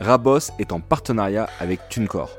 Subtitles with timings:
[0.00, 2.30] Rabos est en partenariat avec TuneCore.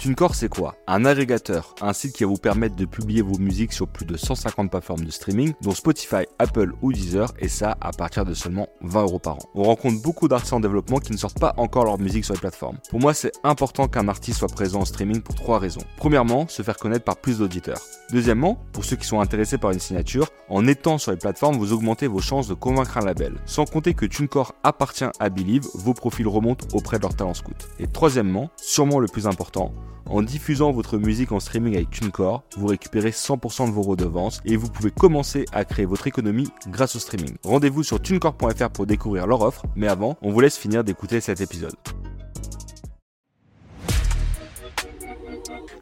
[0.00, 0.76] TuneCore, c'est quoi?
[0.86, 4.16] Un agrégateur, un site qui va vous permettre de publier vos musiques sur plus de
[4.16, 8.68] 150 plateformes de streaming, dont Spotify, Apple ou Deezer, et ça à partir de seulement
[8.80, 9.40] 20 euros par an.
[9.54, 12.40] On rencontre beaucoup d'artistes en développement qui ne sortent pas encore leur musique sur les
[12.40, 12.78] plateformes.
[12.88, 15.82] Pour moi, c'est important qu'un artiste soit présent en streaming pour trois raisons.
[15.98, 17.82] Premièrement, se faire connaître par plus d'auditeurs.
[18.10, 21.74] Deuxièmement, pour ceux qui sont intéressés par une signature, en étant sur les plateformes, vous
[21.74, 23.34] augmentez vos chances de convaincre un label.
[23.44, 27.68] Sans compter que TuneCore appartient à Believe, vos profils remontent auprès de leur talent scout.
[27.78, 29.74] Et troisièmement, sûrement le plus important,
[30.06, 34.56] en diffusant votre musique en streaming avec TuneCore, vous récupérez 100% de vos redevances et
[34.56, 37.36] vous pouvez commencer à créer votre économie grâce au streaming.
[37.44, 41.40] Rendez-vous sur tunecore.fr pour découvrir leur offre, mais avant, on vous laisse finir d'écouter cet
[41.40, 41.74] épisode.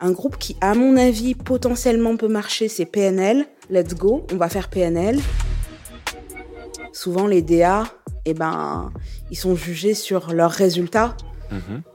[0.01, 3.47] Un groupe qui, à mon avis, potentiellement peut marcher, c'est PNL.
[3.69, 5.19] Let's go, on va faire PNL.
[6.93, 7.85] Souvent, les DA,
[8.25, 8.93] eh ben,
[9.31, 11.17] ils sont jugés sur leurs résultats,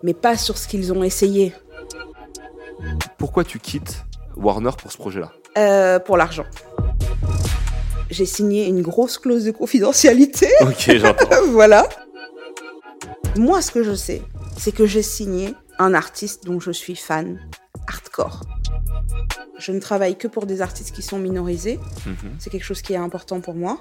[0.02, 1.54] mais pas sur ce qu'ils ont essayé.
[3.18, 6.46] Pourquoi tu quittes Warner pour ce projet-là Euh, pour l'argent.
[8.10, 10.50] J'ai signé une grosse clause de confidentialité.
[10.62, 11.28] Ok, j'entends.
[11.52, 11.88] voilà.
[13.38, 14.22] Moi, ce que je sais,
[14.58, 17.40] c'est que j'ai signé un artiste dont je suis fan
[17.88, 18.42] hardcore.
[19.58, 21.80] Je ne travaille que pour des artistes qui sont minorisés.
[22.06, 22.16] Mhm.
[22.40, 23.80] C'est quelque chose qui est important pour moi.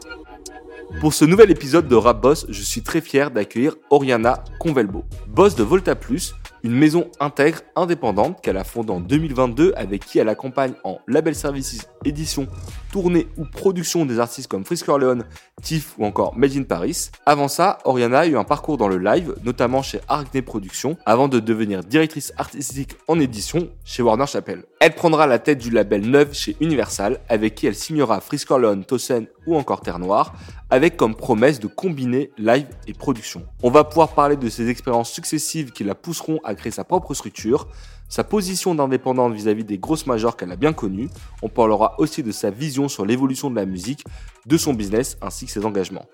[1.01, 5.55] Pour ce nouvel épisode de Rap Boss, je suis très fier d'accueillir Oriana Convelbo, boss
[5.55, 10.29] de Volta Plus, une maison intègre indépendante qu'elle a fondée en 2022 avec qui elle
[10.29, 12.47] accompagne en label services, édition,
[12.93, 15.23] tournée ou production des artistes comme Frisk Orleans,
[15.63, 17.11] Tiff ou encore Made in Paris.
[17.27, 21.27] Avant ça, Oriana a eu un parcours dans le live, notamment chez Arkney Productions, avant
[21.27, 24.65] de devenir directrice artistique en édition chez Warner Chappell.
[24.79, 28.83] Elle prendra la tête du label Neuve chez Universal, avec qui elle signera Frisk Orleans,
[28.83, 30.35] Tosen ou encore Terre Noire,
[30.69, 33.47] avec comme promesse de combiner live et production.
[33.63, 37.15] On va pouvoir parler de ses expériences successives qui la pousseront à créer sa propre
[37.15, 37.69] structure,
[38.13, 41.09] sa position d'indépendante vis-à-vis des grosses majors qu'elle a bien connues.
[41.41, 44.05] On parlera aussi de sa vision sur l'évolution de la musique,
[44.45, 46.05] de son business ainsi que ses engagements.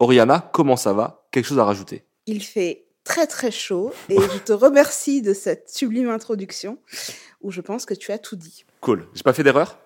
[0.00, 1.28] Oriana, comment ça va?
[1.30, 2.02] Quelque chose à rajouter?
[2.26, 6.78] Il fait très très chaud et je te remercie de cette sublime introduction
[7.40, 8.64] où je pense que tu as tout dit.
[8.80, 9.06] Cool.
[9.14, 9.78] J'ai pas fait d'erreur?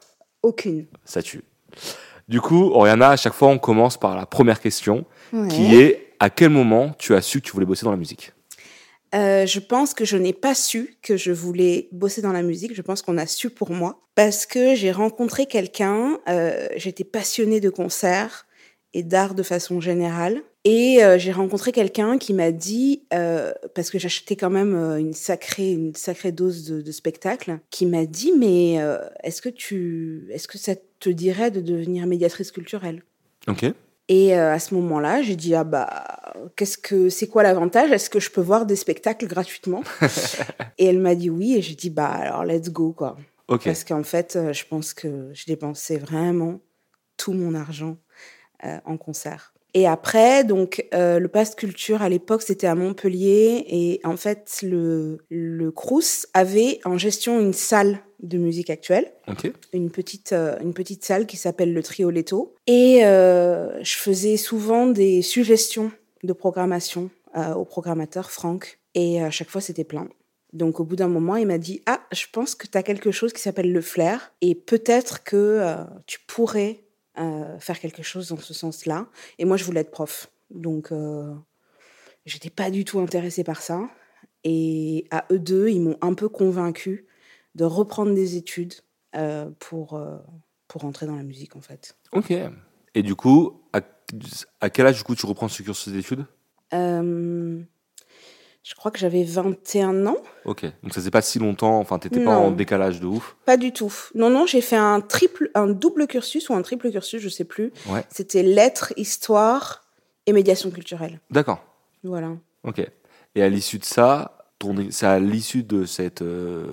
[0.42, 0.86] Aucune.
[1.04, 1.44] Ça tue.
[2.28, 5.04] Du coup, Oriana, à chaque fois, on commence par la première question,
[5.50, 8.32] qui est à quel moment tu as su que tu voulais bosser dans la musique
[9.12, 12.74] Euh, je pense que je n'ai pas su que je voulais bosser dans la musique.
[12.76, 16.20] Je pense qu'on a su pour moi parce que j'ai rencontré quelqu'un.
[16.28, 18.46] euh, J'étais passionnée de concerts
[18.92, 20.42] et d'art de façon générale.
[20.64, 24.98] Et euh, j'ai rencontré quelqu'un qui m'a dit, euh, parce que j'achetais quand même euh,
[24.98, 28.74] une sacrée, une sacrée dose de, de spectacle, qui m'a dit, mais
[29.24, 33.02] est-ce que tu, est-ce que ça te dirait de devenir médiatrice culturelle?
[33.48, 33.64] Ok.
[34.10, 36.04] Et euh, à ce moment-là, j'ai dit ah bah
[36.56, 37.92] qu'est-ce que c'est quoi l'avantage?
[37.92, 39.84] Est-ce que je peux voir des spectacles gratuitement?
[40.78, 43.16] Et elle m'a dit oui et j'ai dit bah alors let's go quoi.
[43.46, 46.60] Parce qu'en fait, euh, je pense que je dépensais vraiment
[47.16, 47.98] tout mon argent
[48.64, 49.54] euh, en concert.
[49.74, 54.58] Et après, donc euh, le Pass Culture à l'époque c'était à Montpellier et en fait
[54.64, 59.10] le le Crous avait en gestion une salle de musique actuelle
[59.72, 62.54] une petite, euh, une petite salle qui s'appelle le Trioletto.
[62.66, 65.90] Et euh, je faisais souvent des suggestions
[66.22, 68.78] de programmation euh, au programmateur Franck.
[68.94, 70.08] Et à chaque fois, c'était plein.
[70.52, 73.12] Donc au bout d'un moment, il m'a dit, ah, je pense que tu as quelque
[73.12, 74.32] chose qui s'appelle le flair.
[74.40, 75.76] Et peut-être que
[76.06, 76.80] tu pourrais
[77.60, 79.06] faire quelque chose dans ce sens-là.
[79.38, 80.28] Et moi, je voulais être prof.
[80.50, 80.92] Donc,
[82.26, 83.88] j'étais pas du tout intéressée par ça.
[84.42, 87.06] Et à eux deux, ils m'ont un peu convaincue
[87.54, 88.74] de reprendre des études
[89.16, 90.16] euh, pour, euh,
[90.68, 91.96] pour rentrer dans la musique, en fait.
[92.12, 92.32] Ok.
[92.94, 93.80] Et du coup, à,
[94.60, 96.26] à quel âge du coup tu reprends ce cursus d'études?
[96.72, 97.60] Euh,
[98.62, 100.16] je crois que j'avais 21 ans.
[100.44, 100.64] Ok.
[100.64, 101.78] Donc ça faisait pas si longtemps.
[101.78, 103.36] Enfin, t'étais pas en décalage de ouf?
[103.46, 103.92] Pas du tout.
[104.14, 107.44] Non, non, j'ai fait un triple, un double cursus ou un triple cursus, je sais
[107.44, 107.72] plus.
[107.88, 108.04] Ouais.
[108.10, 109.84] C'était lettres, histoire
[110.26, 111.20] et médiation culturelle.
[111.30, 111.64] D'accord.
[112.04, 112.32] Voilà.
[112.64, 112.80] Ok.
[113.34, 114.39] Et à l'issue de ça,
[114.90, 116.66] c'est à l'issue de cette, euh,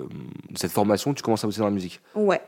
[0.54, 2.00] cette formation, tu commences à bosser dans la musique.
[2.14, 2.40] Ouais.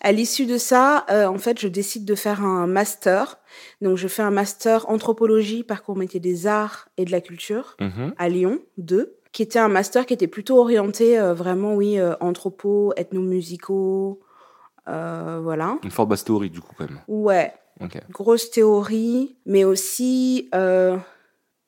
[0.00, 3.38] À l'issue de ça, euh, en fait, je décide de faire un master.
[3.80, 8.14] Donc, je fais un master anthropologie, parcours métier des arts et de la culture Mhm.
[8.18, 12.14] à Lyon 2, qui était un master qui était plutôt orienté euh, vraiment, oui, euh,
[12.20, 14.20] anthropo, ethnomusicaux,
[14.86, 15.78] voilà.
[15.84, 17.00] Une forte base théorique du coup quand même.
[17.08, 17.98] Ouais, Ok.
[18.10, 20.48] grosse théorie, mais aussi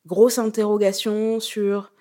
[0.06, 1.93] grosse interrogation sur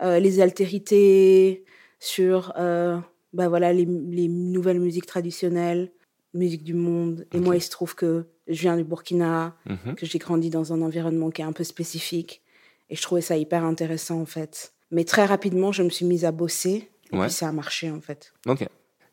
[0.00, 1.64] euh, les altérités,
[1.98, 2.98] sur euh,
[3.32, 5.90] bah voilà, les, les nouvelles musiques traditionnelles,
[6.34, 7.26] musique du monde.
[7.32, 9.94] Et moi, il se trouve que je viens du Burkina, Mhm.
[9.94, 12.42] que j'ai grandi dans un environnement qui est un peu spécifique.
[12.90, 14.72] Et je trouvais ça hyper intéressant, en fait.
[14.90, 16.88] Mais très rapidement, je me suis mise à bosser.
[17.12, 17.26] Et Ouais.
[17.26, 18.32] puis ça a marché, en fait.
[18.46, 18.66] Ok.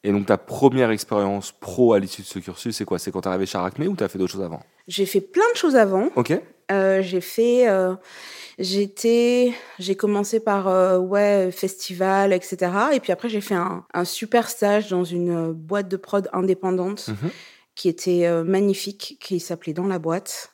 [0.03, 2.97] Et donc ta première expérience pro à l'issue de ce cursus, c'est quoi?
[2.99, 4.61] C'est quand t'es arrivé chez Arachné ou t'as fait d'autres choses avant?
[4.87, 6.07] J'ai fait plein de choses avant.
[6.15, 6.41] Ok.
[6.71, 7.95] Euh, j'ai fait, euh,
[8.57, 12.71] j'étais, j'ai commencé par euh, ouais festival, etc.
[12.93, 16.29] Et puis après j'ai fait un, un super stage dans une euh, boîte de prod
[16.33, 17.29] indépendante Mhm.
[17.75, 20.53] qui était euh, magnifique, qui s'appelait Dans la boîte,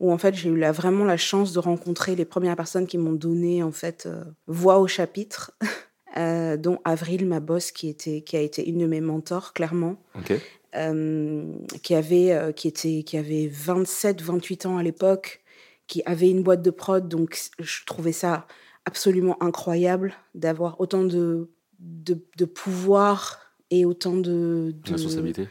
[0.00, 2.98] où en fait j'ai eu la, vraiment la chance de rencontrer les premières personnes qui
[2.98, 4.08] m'ont donné en fait
[4.46, 5.50] voix au chapitre,
[6.16, 9.96] euh, dont Avril, ma boss, qui était, qui a été une de mes mentors clairement.
[10.76, 11.52] Euh,
[11.82, 15.42] qui avait euh, qui était qui avait 27 28 ans à l'époque
[15.86, 17.08] qui avait une boîte de prod.
[17.08, 18.46] Donc je trouvais ça
[18.84, 21.50] absolument incroyable d'avoir autant de,
[21.80, 23.40] de de pouvoir
[23.70, 25.48] et autant de, de Responsabilité.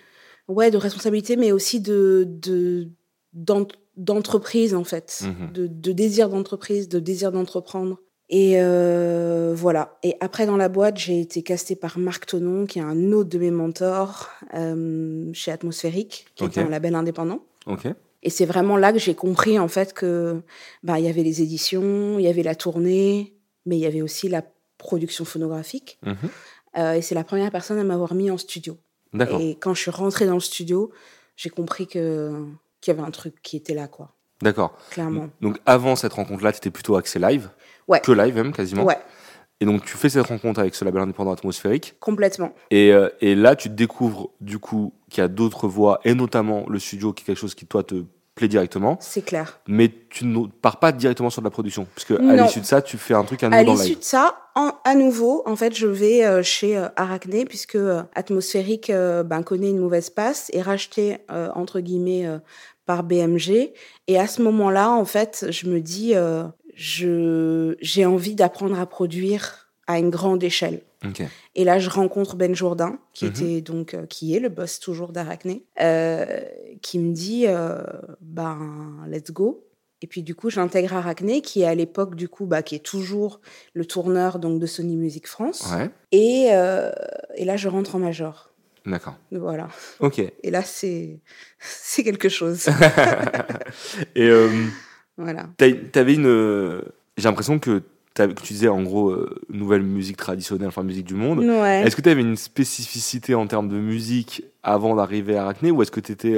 [0.47, 2.87] ouais de responsabilité mais aussi de de
[3.33, 3.67] d'en-
[3.97, 5.23] d'entreprise en fait.
[5.53, 7.99] De, de désir d'entreprise de désir d'entreprendre
[8.29, 9.97] et euh, voilà.
[10.03, 13.29] Et après, dans la boîte, j'ai été castée par Marc Tonon, qui est un autre
[13.29, 16.57] de mes mentors euh, chez Atmosphérique, qui Ok.
[16.57, 17.41] est un label indépendant.
[17.65, 17.87] Ok.
[18.21, 20.41] Et c'est vraiment là que j'ai compris, en fait, que
[20.83, 23.33] bah, il y avait les éditions, il y avait la tournée,
[23.65, 24.43] mais il y avait aussi la
[24.77, 25.97] production phonographique.
[26.05, 26.15] Mhm.
[26.77, 28.77] Euh, et c'est la première personne à m'avoir mis en studio.
[29.13, 29.41] D'accord.
[29.41, 30.91] Et quand je suis rentrée dans le studio,
[31.35, 32.45] j'ai compris que
[32.81, 34.13] qu'il y avait un truc qui était là, quoi.
[34.41, 34.77] D'accord.
[34.91, 35.29] Clairement.
[35.41, 37.49] Donc avant cette rencontre-là, t'étais plutôt axé live?
[37.89, 37.99] Ouais.
[37.99, 38.83] Que live même quasiment.
[38.85, 38.97] Ouais,
[39.59, 41.95] Et donc tu fais cette rencontre avec ce label indépendant atmosphérique.
[41.99, 42.53] complètement.
[42.71, 46.65] Et, euh, et là, tu découvres du coup qu'il y a d'autres voies, et notamment
[46.69, 48.05] le studio, qui est quelque chose qui toi te
[48.35, 48.95] plaît directement.
[49.01, 49.59] C'est clair.
[49.67, 51.85] Mais tu ne pars pas directement sur de la production.
[51.93, 53.97] Parce que à l'issue de ça, tu fais un truc à À nouveau le l'issue
[53.99, 58.01] de ça, en- à nouveau, en fait, je vais euh, chez euh, Arachné, puisque euh,
[58.15, 58.91] Atmosphérique
[59.25, 61.17] ben, connaît une mauvaise passe, est racheté,
[61.55, 62.27] entre guillemets,
[62.85, 63.73] par BMG.
[64.07, 66.43] Et à ce moment-là, en fait, je me dis, euh,
[66.79, 70.81] j'ai envie d'apprendre à produire à une grande échelle.
[71.55, 73.31] Et là, je rencontre Ben Jourdain, qui Mhm.
[73.31, 76.25] était donc, euh, qui est le boss toujours d'Arachné, euh,
[76.81, 77.81] qui me dit, euh,
[78.21, 79.65] ben, let's go.
[80.01, 82.85] Et puis du coup, j'intègre Arachné, qui est à l'époque du coup, bah, qui est
[82.85, 83.39] toujours
[83.73, 85.67] le tourneur donc de Sony Music France.
[85.73, 85.89] Ouais.
[86.11, 86.47] Et,
[87.35, 88.51] et là, je rentre en major.
[88.85, 89.15] D'accord.
[89.31, 89.67] Voilà.
[89.99, 90.19] Ok.
[90.19, 91.19] Et là, c'est
[91.59, 92.67] c'est quelque chose.
[94.15, 94.29] Et
[95.19, 95.47] voilà.
[95.91, 96.25] t'avais une.
[96.25, 96.81] euh,
[97.17, 97.83] J'ai l'impression que,
[98.15, 101.39] tu disais en gros euh, nouvelle musique traditionnelle, enfin musique du monde.
[101.39, 101.83] Ouais.
[101.85, 105.81] Est-ce que tu avais une spécificité en termes de musique avant d'arriver à Arachné ou
[105.81, 106.35] est-ce que tu étais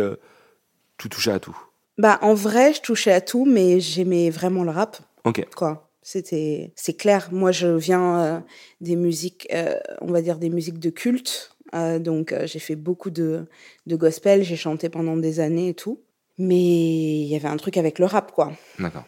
[0.97, 1.57] tout touché à tout?
[1.97, 4.97] Bah, en vrai, je touchais à tout, mais j'aimais vraiment le rap.
[5.25, 5.45] Ok.
[5.55, 5.87] quoi.
[6.01, 7.29] C'était, c'est clair.
[7.31, 8.39] Moi, je viens euh,
[8.79, 11.55] des musiques, euh, on va dire des musiques de culte.
[11.75, 13.45] Euh, donc, euh, j'ai fait beaucoup de,
[13.85, 14.43] de gospel.
[14.43, 15.99] J'ai chanté pendant des années et tout.
[16.37, 18.51] Mais il y avait un truc avec le rap, quoi.
[18.79, 19.03] D'accord.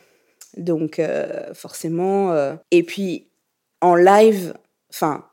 [0.57, 2.31] Donc, euh, forcément.
[2.31, 3.27] euh, Et puis,
[3.81, 4.53] en live,
[4.91, 5.25] enfin,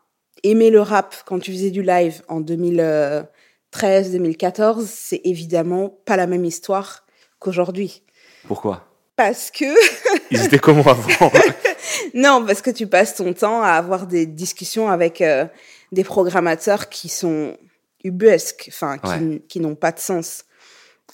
[0.42, 6.26] aimer le rap quand tu faisais du live en 2013, 2014, c'est évidemment pas la
[6.26, 7.04] même histoire
[7.38, 8.02] qu'aujourd'hui.
[8.46, 8.86] Pourquoi?
[9.16, 9.64] Parce que
[10.30, 11.30] Ils étaient comment avant?
[12.14, 15.44] Non, parce que tu passes ton temps à avoir des discussions avec euh,
[15.92, 17.56] des programmateurs qui sont
[18.04, 19.16] ubuesques, enfin, qui, Ouais.
[19.16, 20.44] n- qui n'ont pas de sens.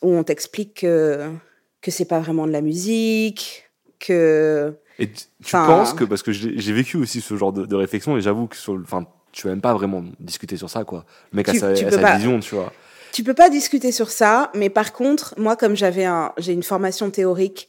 [0.02, 1.30] Où on t'explique que,
[1.80, 4.74] que c'est pas vraiment de la musique, que.
[4.98, 8.20] Et tu, penses que, parce que j'ai vécu aussi ce genre de, de réflexion et
[8.22, 8.82] j'avoue que sur
[9.32, 11.04] tu vas même pas vraiment discuter sur ça, quoi.
[11.32, 12.14] Le mec a Tu- sa, tu a sa pas.
[12.16, 12.72] vision, tu vois.
[13.12, 16.62] Tu peux pas discuter sur ça, mais par contre, moi, comme j'avais un, j'ai une
[16.62, 17.68] formation théorique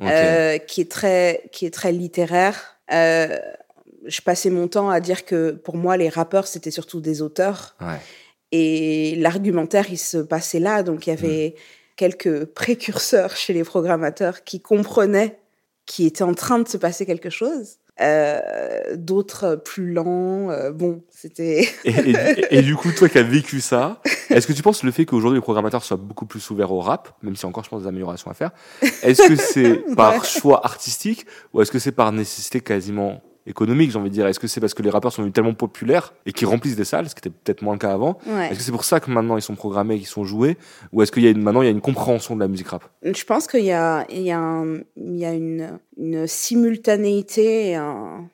[0.00, 3.36] euh, qui est très, qui est très littéraire, euh,
[4.06, 7.74] je passais mon temps à dire que pour moi, les rappeurs, c'était surtout des auteurs.
[7.80, 7.98] Ouais.
[8.52, 10.82] Et l'argumentaire, il se passait là.
[10.82, 11.54] Donc, il y avait
[11.96, 15.38] quelques précurseurs chez les programmateurs qui comprenaient
[15.86, 17.76] qu'il était en train de se passer quelque chose.
[18.00, 18.40] Euh,
[18.94, 20.50] D'autres plus lents.
[20.50, 21.68] euh, bon, c'était.
[21.84, 22.16] Et, et du-
[22.50, 24.00] et du coup, toi qui as vécu ça,
[24.30, 27.12] est-ce que tu penses le fait qu'aujourd'hui les programmateurs soient beaucoup plus ouverts au rap,
[27.22, 28.52] même si encore je pense des améliorations à faire,
[29.02, 33.98] est-ce que c'est par choix artistique ou est-ce que c'est par nécessité quasiment économique, j'ai
[33.98, 36.32] envie de dire Est-ce que c'est parce que les rappeurs sont devenus tellement populaires et
[36.32, 38.48] qui remplissent des salles, ce qui était peut-être moins le cas avant Ouais.
[38.50, 40.56] Est-ce que c'est pour ça que maintenant ils sont programmés, qu'ils sont joués
[40.92, 42.68] Ou est-ce qu'il y a une, maintenant il y a une compréhension de la musique
[42.68, 42.84] rap?
[43.02, 47.70] Je pense qu'il y a, il y a, un- il y a une, une simultanéité
[47.70, 48.28] et un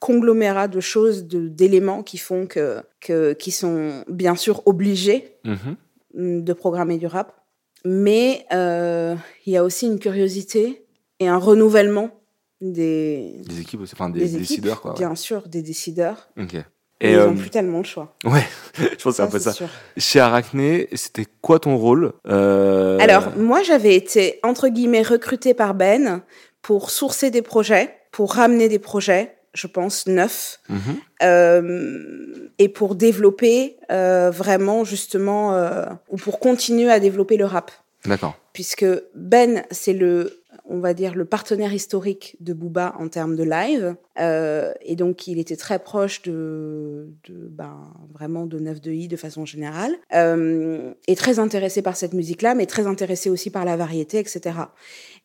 [0.00, 6.42] conglomérat de choses, d'éléments qui font que, que, qui sont bien sûr obligés Mhm.
[6.44, 7.34] de programmer du rap.
[7.84, 10.84] Mais euh, il y a aussi une curiosité
[11.18, 12.10] et un renouvellement
[12.62, 14.92] des, Des équipes enfin des, des des équipes, décideurs quoi.
[14.92, 14.98] ouais.
[14.98, 16.28] bien sûr, des décideurs.
[16.40, 16.54] Ok.
[17.04, 18.14] Et ils n'ont plus tellement le choix.
[18.24, 19.52] Ouais, je pense que c'est un peu ça.
[19.96, 26.22] Chez Arachné, c'était quoi ton rôle Alors, moi, j'avais été, entre guillemets, recrutée par Ben
[26.62, 30.78] pour sourcer des projets, pour ramener des projets, je pense, neufs, mhm.
[31.22, 37.70] euh, et pour développer euh, vraiment, justement, euh, ou pour continuer à développer le rap.
[38.04, 38.36] D'accord.
[38.52, 43.44] Puisque Ben, c'est le, on va dire, le partenaire historique de Booba en termes de
[43.44, 43.96] live.
[44.18, 49.16] et donc, il était très proche de, de ben, vraiment de 9 de I de
[49.16, 49.96] façon générale.
[50.12, 54.56] et très intéressé par cette musique-là, mais très intéressé aussi par la variété, etc.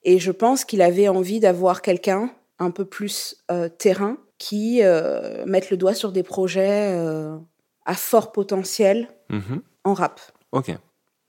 [0.03, 5.45] Et je pense qu'il avait envie d'avoir quelqu'un un peu plus euh, terrain qui euh,
[5.45, 7.37] mette le doigt sur des projets euh,
[7.85, 9.61] à fort potentiel mhm.
[9.83, 10.21] en rap.
[10.51, 10.71] Ok.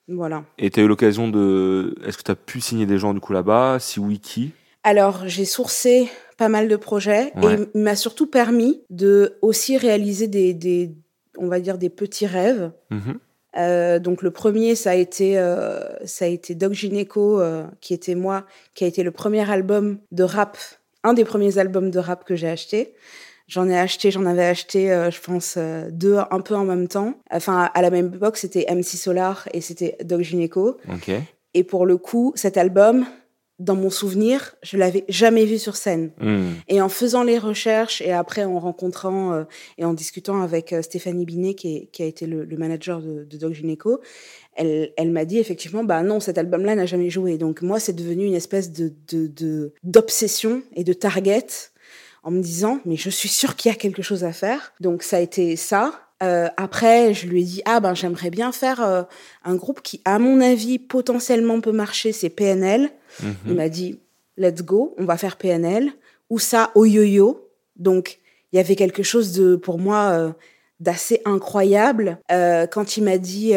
[0.08, 0.44] Voilà.
[0.58, 1.94] Et tu as eu l'occasion de.
[2.04, 3.78] Est-ce que tu as pu signer des gens du coup là-bas?
[3.78, 4.52] Si oui, qui?
[4.82, 10.28] Alors, j'ai sourcé pas mal de projets et il m'a surtout permis de aussi réaliser
[10.28, 10.94] des, des,
[11.36, 12.70] on va dire, des petits rêves.
[12.90, 13.18] Mhm.
[13.56, 17.92] Euh, donc le premier, ça a été, euh, ça a été Doc Gineco, euh, qui
[17.92, 20.56] était moi, qui a été le premier album de rap,
[21.02, 22.94] un des premiers albums de rap que j'ai acheté.
[23.48, 25.58] J'en ai acheté, j'en avais acheté, je pense,
[25.90, 27.14] deux un peu en même temps.
[27.30, 30.76] Enfin, à la même époque, c'était MC Solar et c'était Doc Gineco.
[31.54, 33.06] Et pour le coup, cet album,
[33.58, 36.12] dans mon souvenir, je l'avais jamais vu sur scène.
[36.20, 36.52] Hmm.
[36.68, 39.44] Et en faisant les recherches et après en rencontrant euh,
[39.78, 43.36] et en discutant avec euh, Stéphanie Binet, qui, qui, a été le, manager de, de
[43.36, 44.00] Doc Gineco,
[44.54, 47.36] elle, elle m'a dit effectivement, bah non, cet album-là n'a jamais joué.
[47.36, 48.92] Donc moi, c'est devenu une espèce de
[49.82, 51.72] d'obsession et de target
[52.22, 54.72] en me disant, mais je suis sûre qu'il y a quelque chose à faire.
[54.80, 55.92] Donc ça a été ça.
[56.22, 59.02] Euh, après, je lui ai dit ah ben j'aimerais bien faire euh,
[59.44, 62.90] un groupe qui, à mon avis, potentiellement peut marcher, c'est PNL.
[63.22, 63.56] Il mhm.
[63.56, 64.00] m'a dit
[64.36, 65.92] let's go, on va faire PNL
[66.30, 67.48] ou ça au yo-yo.
[67.76, 68.18] Donc
[68.52, 70.32] il y avait quelque chose de pour moi euh,
[70.80, 73.52] d'assez incroyable quand il m'a dit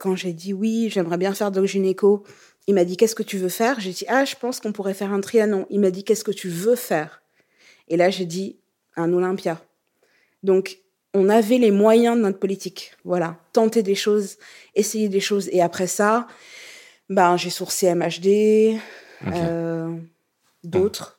[0.00, 2.24] quand j'ai dit oui j'aimerais bien faire Doc Gynéco.
[2.66, 3.80] Il m'a dit qu'est-ce que tu veux faire?
[3.80, 5.66] J'ai dit ah je pense qu'on pourrait faire un trianon.
[5.70, 7.22] Il m'a dit qu'est-ce que tu veux faire?
[7.88, 8.56] Et là j'ai dit
[8.96, 9.60] un Olympia.
[10.42, 10.78] Donc
[11.14, 12.92] on avait les moyens de notre politique.
[13.04, 14.36] Voilà, tenter des choses,
[14.74, 15.48] essayer des choses.
[15.52, 16.26] Et après ça,
[17.08, 18.78] ben, j'ai sourcé MHD,
[19.26, 19.96] euh,
[20.64, 21.18] d'autres.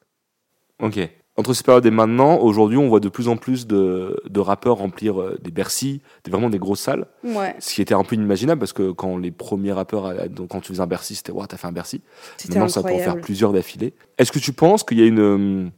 [0.81, 0.99] Ok.
[1.35, 5.21] Entre ces périodes et maintenant, aujourd'hui, on voit de plus en plus de, rappeurs remplir
[5.21, 7.07] euh, des Bercy, des, vraiment des grosses salles.
[7.23, 7.55] Ouais.
[7.59, 10.67] Ce qui était un peu inimaginable parce que quand les premiers rappeurs, euh, quand tu
[10.67, 12.01] faisais un Bercy, c'était ouais, t'as fait un Bercy.
[12.49, 13.93] Maintenant, ça peut en faire plusieurs d'affilée.
[14.17, 15.71] Est-ce que tu penses qu'il y a une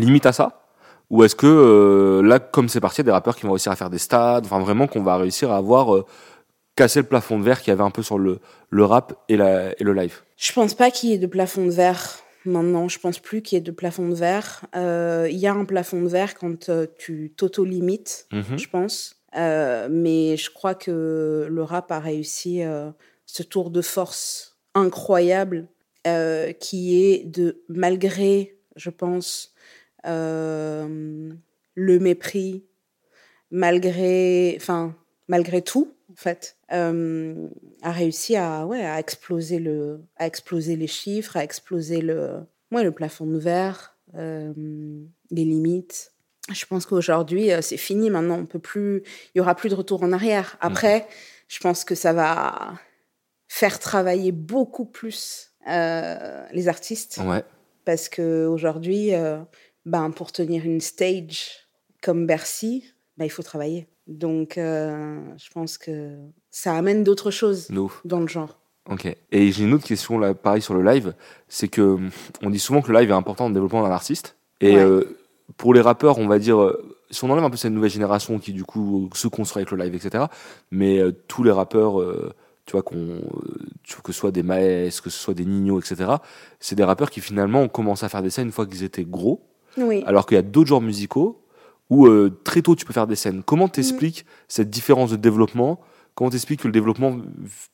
[0.00, 0.66] limite à ça
[1.10, 3.52] ou est-ce que euh, là, comme c'est parti, il y a des rappeurs qui vont
[3.52, 6.04] réussir à faire des stades, enfin vraiment qu'on va réussir à avoir euh,
[6.74, 9.36] cassé le plafond de verre qu'il y avait un peu sur le, le rap et,
[9.36, 10.22] la, et le live?
[10.36, 12.88] Je pense pas qu'il y ait de plafond de verre maintenant.
[12.88, 14.64] Je pense plus qu'il y ait de plafond de verre.
[14.74, 18.58] Euh, il y a un plafond de verre quand tu t'auto-limites, mhm.
[18.58, 19.16] je pense.
[19.32, 22.62] mais je crois que le rap a réussi
[23.26, 25.68] ce tour de force incroyable
[26.60, 29.55] qui est de, malgré, je pense,
[30.06, 31.32] euh,
[31.74, 32.64] le mépris,
[33.50, 34.94] malgré, enfin,
[35.28, 37.48] malgré tout, en fait, euh,
[37.82, 42.40] a réussi à, ouais, à exploser le, à exploser les chiffres, à exploser le,
[42.72, 44.52] ouais, le plafond de verre, euh,
[45.30, 46.12] les limites.
[46.52, 48.08] Je pense qu'aujourd'hui, c'est fini.
[48.08, 49.02] Maintenant, on peut plus,
[49.34, 50.56] il y aura plus de retour en arrière.
[50.60, 51.08] Après,
[51.48, 52.74] je pense que ça va
[53.48, 57.18] faire travailler beaucoup plus les artistes.
[57.24, 57.42] Ouais.
[57.84, 59.10] Parce que aujourd'hui,
[59.86, 61.52] ben, pour tenir une stage
[62.02, 62.84] comme Bercy,
[63.16, 63.86] ben, il faut travailler.
[64.06, 66.16] Donc, euh, je pense que
[66.50, 67.68] ça amène d'autres choses
[68.04, 68.60] dans le genre.
[68.90, 69.06] Ok.
[69.32, 71.14] Et j'ai une autre question là, pareil sur le live,
[71.48, 71.98] c'est que
[72.42, 74.36] on dit souvent que le live est important dans le développement d'un artiste.
[74.60, 75.18] Et euh,
[75.56, 78.38] pour les rappeurs, on va dire, euh, si on enlève un peu cette nouvelle génération
[78.38, 80.24] qui du coup se construit avec le live, etc.
[80.70, 82.00] Mais tous les rappeurs,
[82.64, 83.20] tu vois, qu'on,
[84.02, 86.14] que ce soit des Maes, que ce soit des Nino, etc.
[86.58, 89.04] C'est des rappeurs qui finalement ont commencé à faire des scènes une fois qu'ils étaient
[89.04, 89.46] gros
[90.06, 91.42] alors qu'il y a d'autres genres musicaux
[91.90, 93.42] où euh, très tôt tu peux faire des scènes.
[93.44, 95.80] Comment t'expliques cette différence de développement?
[96.14, 97.18] Comment t'expliques que le développement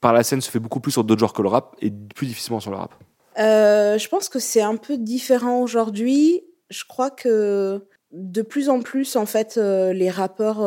[0.00, 2.26] par la scène se fait beaucoup plus sur d'autres genres que le rap et plus
[2.26, 2.94] difficilement sur le rap?
[3.38, 6.42] Euh, Je pense que c'est un peu différent aujourd'hui.
[6.71, 7.82] Je crois que
[8.12, 10.59] de plus en plus, en fait, euh, les rappeurs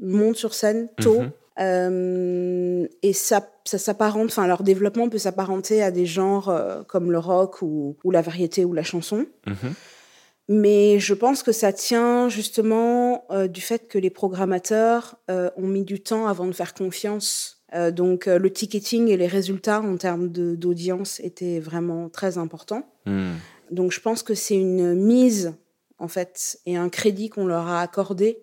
[0.00, 1.22] montent sur scène tôt.
[1.22, 2.88] Mhm.
[3.02, 6.52] et ça, ça s'apparente, enfin leur développement peut s'apparenter à des genres
[6.86, 9.26] comme le rock ou, la variété ou la chanson.
[9.46, 9.74] Mhm.
[10.48, 15.66] Mais je pense que ça tient justement euh, du fait que les programmateurs euh, ont
[15.66, 17.62] mis du temps avant de faire confiance.
[17.74, 22.90] Euh, donc le ticketing et les résultats en termes d'audience étaient vraiment très importants.
[23.04, 23.34] Hmm.
[23.70, 25.54] Donc je pense que c'est une mise
[25.98, 28.38] en fait, et un crédit qu'on leur a accordé,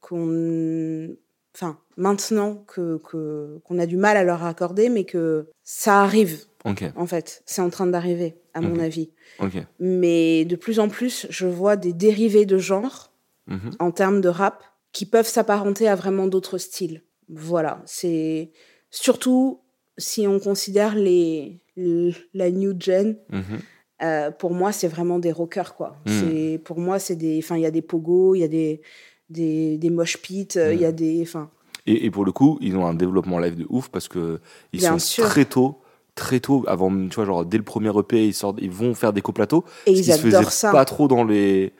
[0.00, 1.08] qu'on,
[1.54, 6.46] enfin, maintenant que qu'on a du mal à leur accorder, mais que ça arrive.
[6.64, 9.10] En fait, c'est en train d'arriver, à mon avis.
[9.78, 13.12] Mais de plus en plus, je vois des dérivés de genre
[13.46, 13.70] mhm.
[13.78, 14.62] en termes de rap
[14.92, 17.02] qui peuvent s'apparenter à vraiment d'autres styles.
[17.28, 18.50] Voilà, c'est
[18.90, 19.60] surtout
[19.96, 21.62] si on considère les,
[22.34, 23.16] la new gen.
[23.30, 23.60] Mhm.
[24.02, 25.96] Euh, pour moi, c'est vraiment des rockers, quoi.
[26.06, 26.20] Hmm.
[26.20, 28.80] C'est pour moi, c'est des, enfin, il y a des pogos, il y a des
[29.28, 30.96] des, des mosh pits, euh, il y a hmm.
[30.96, 31.50] des, enfin.
[31.86, 34.40] Et, et, pour le coup, ils ont un développement live de ouf parce que
[34.72, 35.79] ils sont très tôt,
[36.20, 39.12] très tôt, avant, tu vois, genre dès le premier EP, ils sortent, ils vont faire
[39.12, 39.64] des coplateaux.
[39.86, 40.70] Et ils adorent ça.
[40.70, 41.72] Pas trop dans les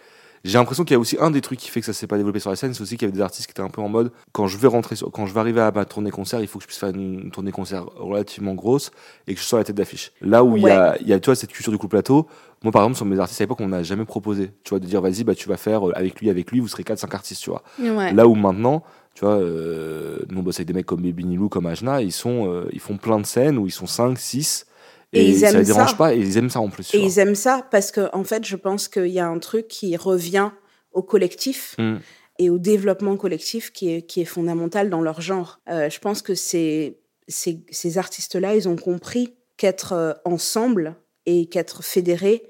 [0.43, 2.17] j'ai l'impression qu'il y a aussi un des trucs qui fait que ça s'est pas
[2.17, 3.83] développé sur la scène, c'est aussi qu'il y avait des artistes qui étaient un peu
[3.83, 6.41] en mode quand je vais rentrer sur, quand je vais arriver à ma tournée concert,
[6.41, 8.91] il faut que je puisse faire une tournée concert relativement grosse
[9.27, 10.13] et que je sois à la tête d'affiche.
[10.23, 12.27] Là où il y a, il y a, tu vois, cette culture du coup plateau.
[12.63, 14.87] Moi, par exemple, sur mes artistes à l'époque, on n'a jamais proposé, tu vois, de
[14.87, 17.43] dire vas-y, bah tu vas faire euh, avec lui, avec lui, vous serez 4-5 artistes,
[17.43, 17.63] tu vois.
[17.79, 18.83] Là où maintenant,
[19.15, 22.13] tu vois, euh, nous on bosse avec des mecs comme Baby Nilou, comme Ajna, ils
[22.13, 24.67] sont, euh, ils font plein de scènes où ils sont 5, 6
[25.13, 26.95] et, ils ça les dérange pas et ils aiment ça en plus.
[26.95, 29.69] Et ils aiment ça parce que en fait, je pense qu'il y a un truc
[29.69, 30.51] qui revient
[30.93, 31.77] au collectif.
[31.79, 31.97] Mm.
[32.39, 35.61] et au développement collectif qui est, qui est fondamental dans leur genre.
[35.69, 36.99] Euh, je pense que ces,
[37.29, 42.43] ces, ces artistes-là, ils ont compris qu'être euh, ensemble et qu'être fédérés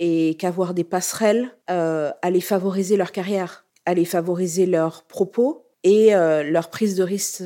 [0.00, 6.42] et qu'avoir des passerelles euh, allait favoriser leur carrière, allait favoriser leurs propos et euh,
[6.42, 7.42] leur prise de risque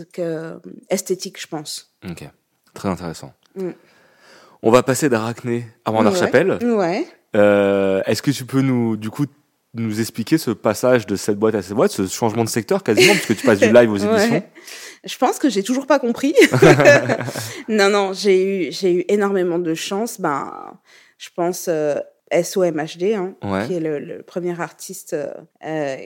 [0.91, 1.95] esthétique, je pense.
[2.09, 2.29] Ok,
[2.75, 3.33] très intéressant.
[3.57, 3.71] Mm.
[4.63, 6.59] On va passer d'Arachné à Warner-Chapelle.
[6.63, 7.07] Ouais.
[7.35, 9.27] Est-ce que tu peux nous, du coup,
[9.75, 13.13] nous expliquer ce passage de cette boîte à cette boîte, ce changement de secteur quasiment,
[13.13, 14.43] parce que tu passes du live aux éditions
[15.05, 16.35] Je pense que j'ai toujours pas compris.
[17.69, 20.21] non, non, j'ai eu, j'ai eu énormément de chance.
[20.21, 20.79] Ben,
[21.19, 21.97] je pense euh,
[22.43, 23.35] SOMHD, hein,
[23.67, 25.15] qui est le, premier artiste
[25.65, 25.97] euh,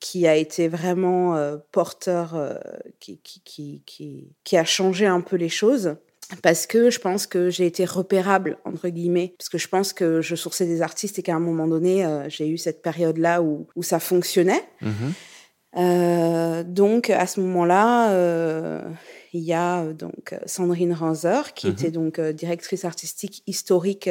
[0.00, 2.54] qui a été vraiment euh, porteur, euh,
[3.00, 5.96] qui, qui, qui, qui, a changé un peu les choses
[6.42, 10.20] parce que je pense que j'ai été repérable entre guillemets parce que je pense que
[10.20, 13.42] je sourçais des artistes et qu'à un moment donné euh, j'ai eu cette période là
[13.42, 15.12] où, où ça fonctionnait mhm.
[15.78, 18.82] euh, donc à ce moment là euh,
[19.32, 21.72] il y a donc Sandrine Ranzer qui mhm.
[21.72, 24.10] était donc directrice artistique historique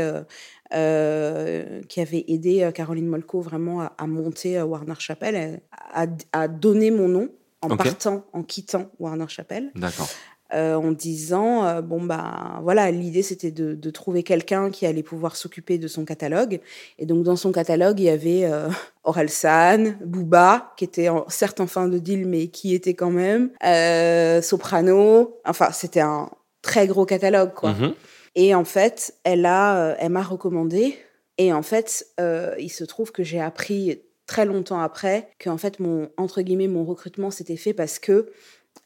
[0.72, 7.30] qui avait aidé Caroline Molko vraiment à, monter Warner Chappell à, à, donner mon nom
[7.62, 9.72] en partant en quittant Warner Chappell.
[9.76, 10.10] D'accord.
[10.54, 15.04] Euh, en disant euh, bon bah voilà l'idée c'était de, de, trouver quelqu'un qui allait
[15.04, 16.62] pouvoir s'occuper de son catalogue.
[17.00, 18.70] Et donc dans son catalogue il y avait euh,
[19.04, 23.50] Orelsan, Booba qui était en, certes en fin de deal mais qui était quand même
[23.66, 25.38] euh, Soprano.
[25.44, 26.30] Enfin c'était un
[26.62, 27.74] très gros catalogue quoi.
[27.74, 27.94] Mm-hmm.
[28.38, 30.98] Et en fait elle a elle m'a recommandé
[31.38, 35.80] et en fait il se trouve que j'ai appris très longtemps après que en fait
[35.80, 38.32] mon entre guillemets mon recrutement s'était fait parce que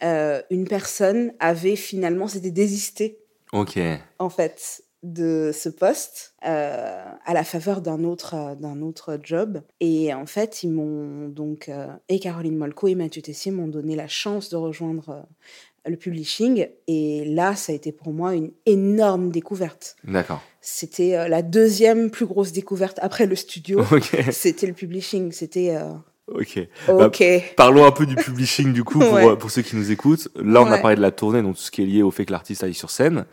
[0.03, 3.19] euh, une personne avait finalement s'était désisté.
[3.53, 3.79] Ok.
[4.19, 9.61] En fait, de ce poste euh, à la faveur d'un autre euh, d'un autre job
[9.79, 11.71] et en fait ils m'ont donc
[12.07, 15.25] et Caroline Molko et Mathieu Tessier m'ont donné la chance de rejoindre
[15.85, 19.95] le publishing et là ça a été pour moi une énorme découverte.
[20.03, 20.41] D'accord.
[20.61, 23.83] C'était la deuxième plus grosse découverte après le studio.
[24.31, 25.75] C'était le publishing, c'était
[26.33, 26.67] Ok.
[26.87, 27.09] Bah,
[27.57, 30.29] parlons un peu du publishing du coup pour, euh, pour ceux qui nous écoutent.
[30.35, 32.25] Là, on a parlé de la tournée, donc tout ce qui est lié au fait
[32.25, 33.25] que l'artiste aille sur scène.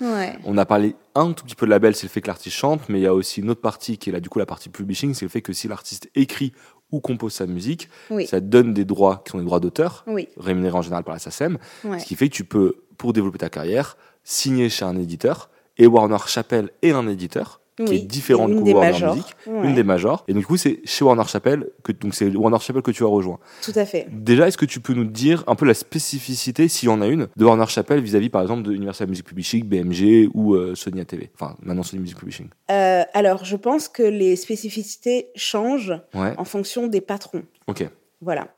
[0.45, 2.89] On a parlé un tout petit peu de label, c'est le fait que l'artiste chante,
[2.89, 4.69] mais il y a aussi une autre partie qui est là du coup la partie
[4.69, 6.53] publishing, c'est le fait que si l'artiste écrit
[6.90, 7.88] ou compose sa musique,
[8.27, 10.05] ça donne des droits qui sont des droits d'auteur,
[10.38, 11.59] rémunérés en général par la SACEM,
[11.98, 15.87] ce qui fait que tu peux, pour développer ta carrière, signer chez un éditeur et
[15.87, 20.25] Warner Chappell est un éditeur qui est différente de Warner Music, une des majors.
[20.29, 23.05] Et donc, du coup, c'est chez Warner Chappell que donc c'est Warner Chappell que tu
[23.05, 23.38] as rejoint.
[23.62, 24.07] Tout à fait.
[24.11, 27.07] Déjà, est-ce que tu peux nous dire un peu la spécificité, s'il y en a
[27.07, 31.01] une, de Warner Chappell vis-à-vis, par exemple, de Universal Music Publishing, BMG ou euh, Sony
[31.01, 32.49] ATV Enfin, maintenant Sony Music Publishing.
[32.71, 37.43] Euh, alors, je pense que les spécificités changent en fonction des patrons.
[37.67, 37.88] Ok.
[38.21, 38.49] Voilà.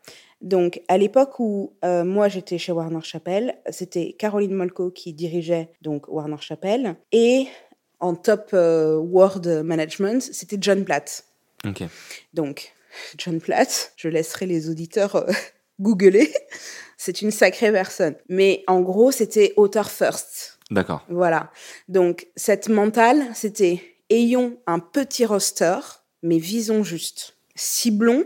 [0.40, 5.68] Donc, à l'époque où euh, moi j'étais chez Warner Chappell, c'était Caroline Molko qui dirigeait
[5.83, 7.46] donc Warner Chappell et
[8.00, 11.24] en top euh, Word Management, c'était John Platt.
[12.32, 12.72] Donc,
[13.16, 15.30] John Platt, je laisserai les auditeurs euh,
[15.80, 16.32] googler.
[16.96, 18.16] C'est une sacrée personne.
[18.28, 20.58] Mais en gros, c'était auteur first.
[20.70, 21.04] D'accord.
[21.08, 21.50] Voilà.
[21.88, 25.78] Donc, cette mentale, c'était ayons un petit roster,
[26.22, 27.36] mais visons juste.
[27.54, 28.24] Ciblons,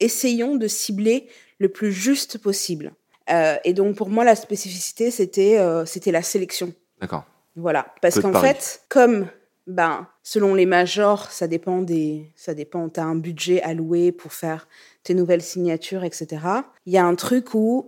[0.00, 2.94] essayons de cibler le plus juste possible.
[3.30, 6.72] Euh, et donc, pour moi, la spécificité, c'était c'était la sélection.
[7.00, 7.24] D'accord.
[7.56, 9.28] Voilà, parce qu'en fait, comme
[9.66, 12.88] ben, selon les majors, ça dépend des, ça dépend.
[12.88, 14.68] T'as un budget alloué pour faire
[15.02, 16.42] tes nouvelles signatures, etc.
[16.84, 17.86] Il y a un truc où,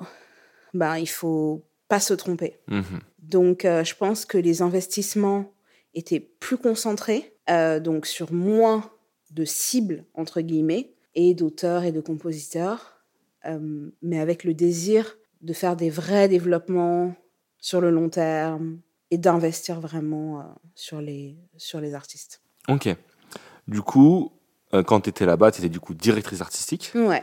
[0.74, 2.56] ben, il faut pas se tromper.
[2.66, 3.00] Mhm.
[3.22, 5.52] Donc, euh, je pense que les investissements
[5.94, 8.90] étaient plus concentrés, euh, donc sur moins
[9.30, 13.04] de cibles entre guillemets et d'auteurs et de compositeurs,
[13.46, 17.14] euh, mais avec le désir de faire des vrais développements
[17.58, 20.42] sur le long terme et d'investir vraiment euh,
[20.74, 22.42] sur les sur les artistes.
[22.68, 22.88] Ok.
[23.66, 24.32] Du coup,
[24.74, 26.92] euh, quand tu étais là-bas, tu étais du coup directrice artistique.
[26.94, 27.22] Ouais.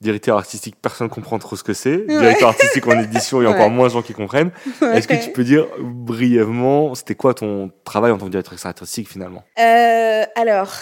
[0.00, 2.04] Directeur artistique, personne ne comprend trop ce que c'est.
[2.06, 3.70] Directeur artistique en édition, il y a encore Ouais.
[3.70, 4.50] moins de gens qui comprennent.
[4.82, 9.08] Est-ce que tu peux dire brièvement, c'était quoi ton travail en tant que directrice artistique
[9.08, 9.44] finalement?
[9.58, 10.72] Euh, alors,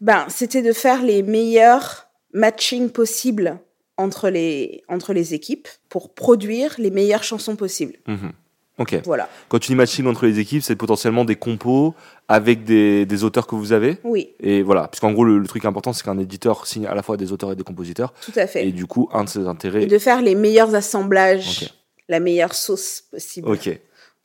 [0.00, 3.58] ben, c'était de faire les meilleurs matchings possibles
[3.96, 7.96] entre les, entre les équipes pour produire les meilleures chansons possibles.
[8.08, 8.32] Mhm.
[8.78, 9.00] Ok.
[9.04, 9.28] Voilà.
[9.48, 11.94] Quand tu dis matching entre les équipes, c'est potentiellement des compos
[12.28, 13.98] avec des, des auteurs que vous avez.
[14.02, 17.02] Oui, Et voilà, puisqu'en gros, le, le truc important, c'est qu'un éditeur signe à la
[17.02, 18.12] fois des auteurs et des compositeurs.
[18.20, 18.66] tout à fait.
[18.66, 19.84] Et du coup, un de ses intérêts.
[19.84, 21.72] Et de faire les meilleurs assemblages,
[22.08, 23.48] la meilleure sauce possible.
[23.48, 23.68] Ok.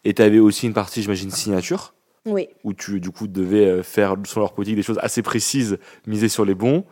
[0.05, 1.93] Et tu avais aussi une partie, j'imagine, signature,
[2.25, 2.47] Oui.
[2.63, 6.29] où tu, du coup, devais euh, faire sur leur politique des choses assez précises, miser
[6.29, 6.85] sur les bons.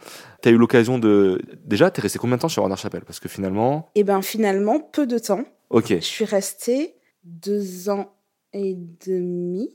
[0.44, 1.42] Tu as eu l'occasion de.
[1.66, 3.90] Déjà, tu es resté combien de temps chez Warner Chappell Parce que finalement.
[3.96, 5.44] Et ben finalement, peu de temps.
[5.70, 5.88] Ok.
[5.90, 6.94] Je suis restée
[7.28, 8.12] deux ans
[8.54, 9.70] et demi.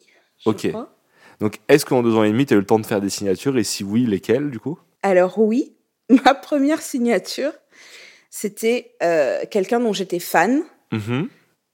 [0.44, 0.68] je Ok.
[0.70, 0.96] crois.
[1.40, 3.10] Donc, est-ce qu'en deux ans et demi, tu as eu le temps de faire des
[3.10, 4.78] signatures Et si oui, lesquelles, du coup?
[5.02, 5.74] Alors oui,
[6.24, 7.52] ma première signature,
[8.30, 10.62] c'était euh, quelqu'un dont j'étais fan
[10.92, 11.28] Mhm.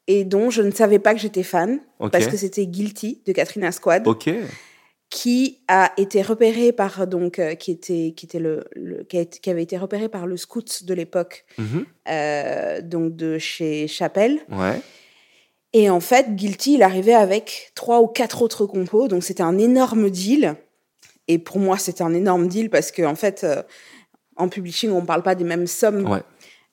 [0.07, 1.81] et dont je ne savais pas que j'étais fan
[2.13, 4.31] parce que c'était Guilty de Katrina Squad Ok.
[5.11, 9.23] qui a été repéré par donc euh, qui était qui était le, le- qui, a
[9.23, 11.85] été- qui avait été repéré par le scout de l'époque Mhm.
[12.11, 14.81] euh, donc de chez Chapelle Ouais.
[15.73, 19.59] Et en fait Guilty il arrivait avec trois ou quatre autres compos donc c'était un
[19.59, 20.55] énorme deal
[21.29, 23.63] et pour moi c'était un énorme deal parce que en fait euh,
[24.37, 26.23] en publishing on parle pas des mêmes sommes Ouais.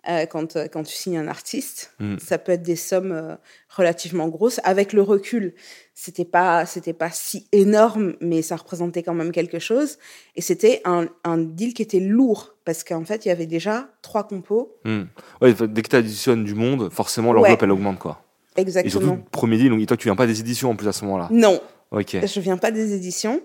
[0.09, 2.17] euh, quand euh, quand tu signes un artiste Mm.
[2.19, 3.35] ça peut être des sommes euh,
[3.69, 5.53] relativement grosses avec le recul
[5.93, 9.97] c'était pas c'était pas si énorme mais ça représentait quand même quelque chose
[10.37, 13.89] et c'était un, un deal qui était lourd parce qu'en fait il y avait déjà
[14.01, 14.75] trois compos.
[14.85, 17.65] Ouais, enfin, dès que tu additionnes du monde, forcément, l'enveloppe, Ouais.
[17.65, 18.24] elle augmente, quoi.
[18.57, 19.17] Et surtout, exactement.
[19.31, 21.27] premier deal, donc toi, tu viens pas des éditions en plus à ce moment-là.
[21.31, 21.59] non.
[21.91, 22.17] Ok.
[22.25, 23.41] je viens pas des éditions.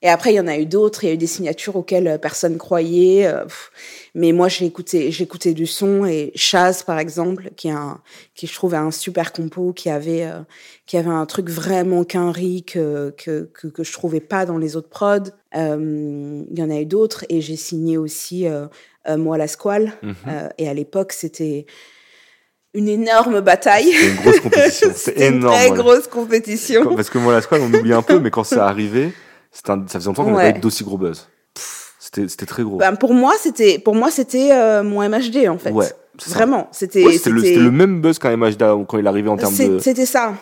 [0.00, 2.06] Et après il y en a eu d'autres il y a eu des signatures auxquelles
[2.06, 3.44] euh, personne croyait euh,
[4.14, 6.04] mais moi j'ai écouté j'écoutais du son.
[6.04, 8.00] Et Chaz par exemple qui est un
[8.34, 10.40] qui je trouve un super compo qui avait euh,
[10.86, 14.76] qui avait un truc vraiment quinri que que, que que je trouvais pas dans les
[14.76, 17.24] autres prods Euh, il y en a eu d'autres.
[17.28, 18.46] Et j'ai signé aussi
[19.16, 19.92] moi la squale.
[20.02, 20.14] Mhm.
[20.28, 21.66] Euh, et à l'époque c'était
[22.74, 24.88] une énorme bataille C'était une grosse compétition.
[24.94, 25.54] C'était c'était une énorme.
[25.56, 28.58] très grosse compétition Parce que moi, la squad, on oublie un peu, mais quand c'est
[28.58, 29.12] arrivé,
[29.52, 30.52] c'était un- ça faisait longtemps qu'on n'avait Ouais.
[30.52, 31.28] pas eu d'aussi gros buzz.
[31.98, 32.76] C'était c'était très gros.
[32.76, 35.70] Ben, pour moi, c'était pour moi c'était euh, mon MHD en fait.
[35.70, 35.86] Ouais,
[36.18, 36.32] c'est.
[36.34, 39.68] Vraiment, c'était Ouais, c'était le, même buzz qu'un MHD quand il arrivait en termes c'est-
[39.68, 39.78] de.
[39.78, 40.34] c'était ça.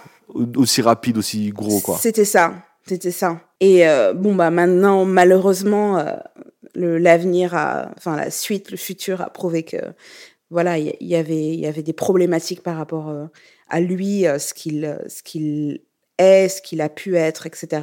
[0.56, 1.96] aussi rapide, aussi gros, quoi.
[2.00, 2.52] C'était ça.
[2.86, 3.38] C'était ça.
[3.60, 6.04] Et euh, bon bah maintenant malheureusement euh,
[6.74, 9.76] l'avenir a enfin la suite le futur a prouvé que
[10.52, 13.24] voilà, il y, avait il y avait des problématiques par rapport euh,
[13.68, 15.80] à lui, euh, ce qu'il euh, ce qu'il
[16.18, 17.82] est, ce qu'il a pu être, etc.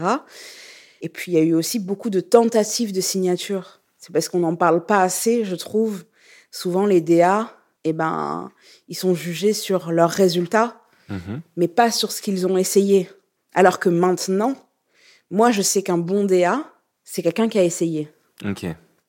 [1.01, 3.82] Et puis il y a eu aussi beaucoup de tentatives de signature.
[3.97, 6.05] C'est parce qu'on n'en parle pas assez, je trouve.
[6.51, 7.53] Souvent les DA,
[7.84, 8.51] eh ben,
[8.88, 11.41] ils sont jugés sur leurs résultats, Mhm.
[11.58, 13.10] mais pas sur ce qu'ils ont essayé.
[13.53, 14.55] Alors que maintenant,
[15.32, 16.71] moi, je sais qu'un bon DA,
[17.03, 18.10] c'est quelqu'un qui a essayé.
[18.45, 18.65] Ok.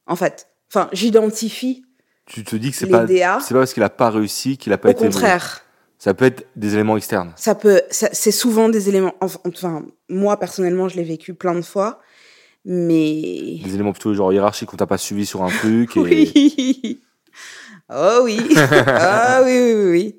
[0.07, 1.85] En fait, enfin, j'identifie
[2.33, 4.89] Tu te dis que c'est pas, pas parce qu'il a pas réussi qu'il a pas
[4.89, 5.05] Au été.
[5.05, 5.11] bon.
[5.11, 5.63] contraire,
[5.99, 7.33] Ça peut être des éléments externes.
[7.35, 9.15] ça peut, c'est souvent des éléments.
[9.21, 11.99] Enfin, moi personnellement, je l'ai vécu plein de fois,
[12.65, 15.97] mais Des éléments plutôt genre hiérarchiques où t'as pas suivi sur un truc.
[15.97, 16.01] Et...
[16.01, 17.01] oui.
[17.93, 18.39] Oh oui.
[18.87, 20.17] Ah oui, oui, oui, oui.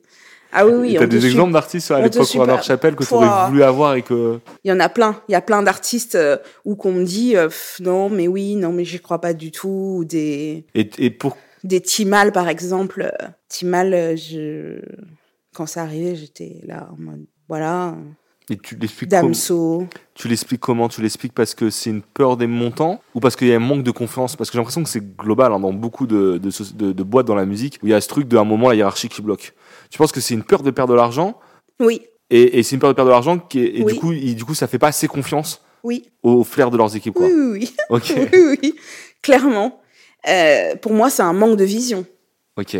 [0.52, 0.96] Ah oui, oui.
[1.00, 2.62] T'as des exemples d'artistes à l'époque Warner pas.
[2.62, 4.38] Chapelle que tu aurais voulu avoir et que.
[4.66, 5.22] Il y en a plein.
[5.30, 7.48] Il y a plein d'artistes euh, où qu'on me dit euh,
[7.80, 9.96] non, mais oui, non, mais j'y crois pas du tout.
[10.00, 11.38] Ou des, Et, et pour.
[11.64, 13.12] Des Timal, par exemple.
[13.50, 14.82] Timal, euh, je...
[15.56, 17.96] quand ça arrivait, j'étais là en mode voilà,
[18.50, 19.86] Et tu l'expliques Damso.
[20.14, 20.88] Tu l'expliques comment?
[20.88, 23.60] Tu l'expliques parce que c'est une peur des montants ou parce qu'il y a un
[23.60, 24.36] manque de confiance?
[24.38, 27.28] Parce que j'ai l'impression que c'est global hein, dans beaucoup de, de, de- de boîtes
[27.28, 29.54] dans la musique où il y a ce truc d'un moment la hiérarchie qui bloque.
[29.90, 31.40] Tu penses que c'est une peur de perdre de l'argent?
[31.82, 33.94] Oui, et, et c'est une peur de perdre de l'argent qui est- et Oui.
[33.94, 36.96] du coup il- du coup ça fait pas assez confiance oui, au flair de leurs
[36.96, 37.28] équipes quoi.
[37.28, 37.34] oui,
[37.90, 38.00] oui,
[38.34, 38.76] oui, oui,
[39.22, 39.81] clairement.
[40.28, 42.06] Euh, pour moi, c'est un manque de vision.
[42.58, 42.78] Ok.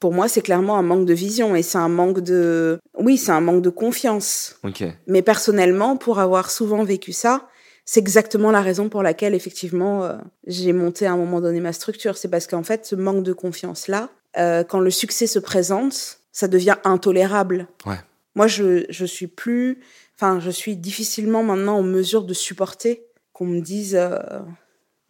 [0.00, 3.32] Pour moi, c'est clairement un manque de vision et c'est un manque de, oui, c'est
[3.32, 4.56] un manque de confiance.
[4.62, 4.84] Ok.
[5.06, 7.48] Mais personnellement, pour avoir souvent vécu ça,
[7.86, 10.14] c'est exactement la raison pour laquelle, effectivement, euh,
[10.46, 12.16] j'ai monté à un moment donné ma structure.
[12.16, 16.48] C'est parce qu'en fait, ce manque de confiance-là, euh, quand le succès se présente, ça
[16.48, 17.68] devient intolérable.
[17.86, 17.98] Ouais.
[18.34, 19.80] Moi, je, je suis plus.
[20.16, 23.98] Enfin, je suis difficilement maintenant en mesure de supporter qu'on me dise.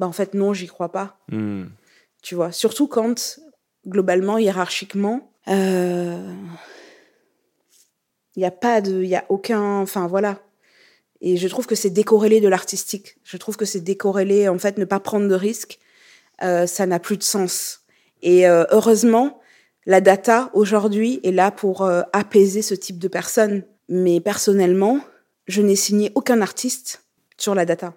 [0.05, 1.19] Euh, bah, en fait, non, j'y crois pas.
[1.31, 1.65] Hmm.
[2.23, 2.53] Tu vois.
[2.53, 3.39] Surtout quand,
[3.87, 6.35] globalement, hiérarchiquement, euh,
[8.37, 9.03] il n'y a pas de.
[9.03, 9.81] Il y a aucun.
[9.81, 10.41] Enfin, voilà.
[11.21, 13.17] Et je trouve que c'est décorrélé de l'artistique.
[13.25, 15.79] Je trouve que c'est décorrélé, en fait, ne pas prendre de risques,
[16.43, 17.81] euh, ça n'a plus de sens.
[18.21, 19.41] Et euh, heureusement,
[19.87, 23.63] la data, aujourd'hui, est là pour euh, apaiser ce type de personnes.
[23.89, 25.01] Mais personnellement,
[25.47, 27.05] je n'ai signé aucun artiste
[27.39, 27.95] sur la data.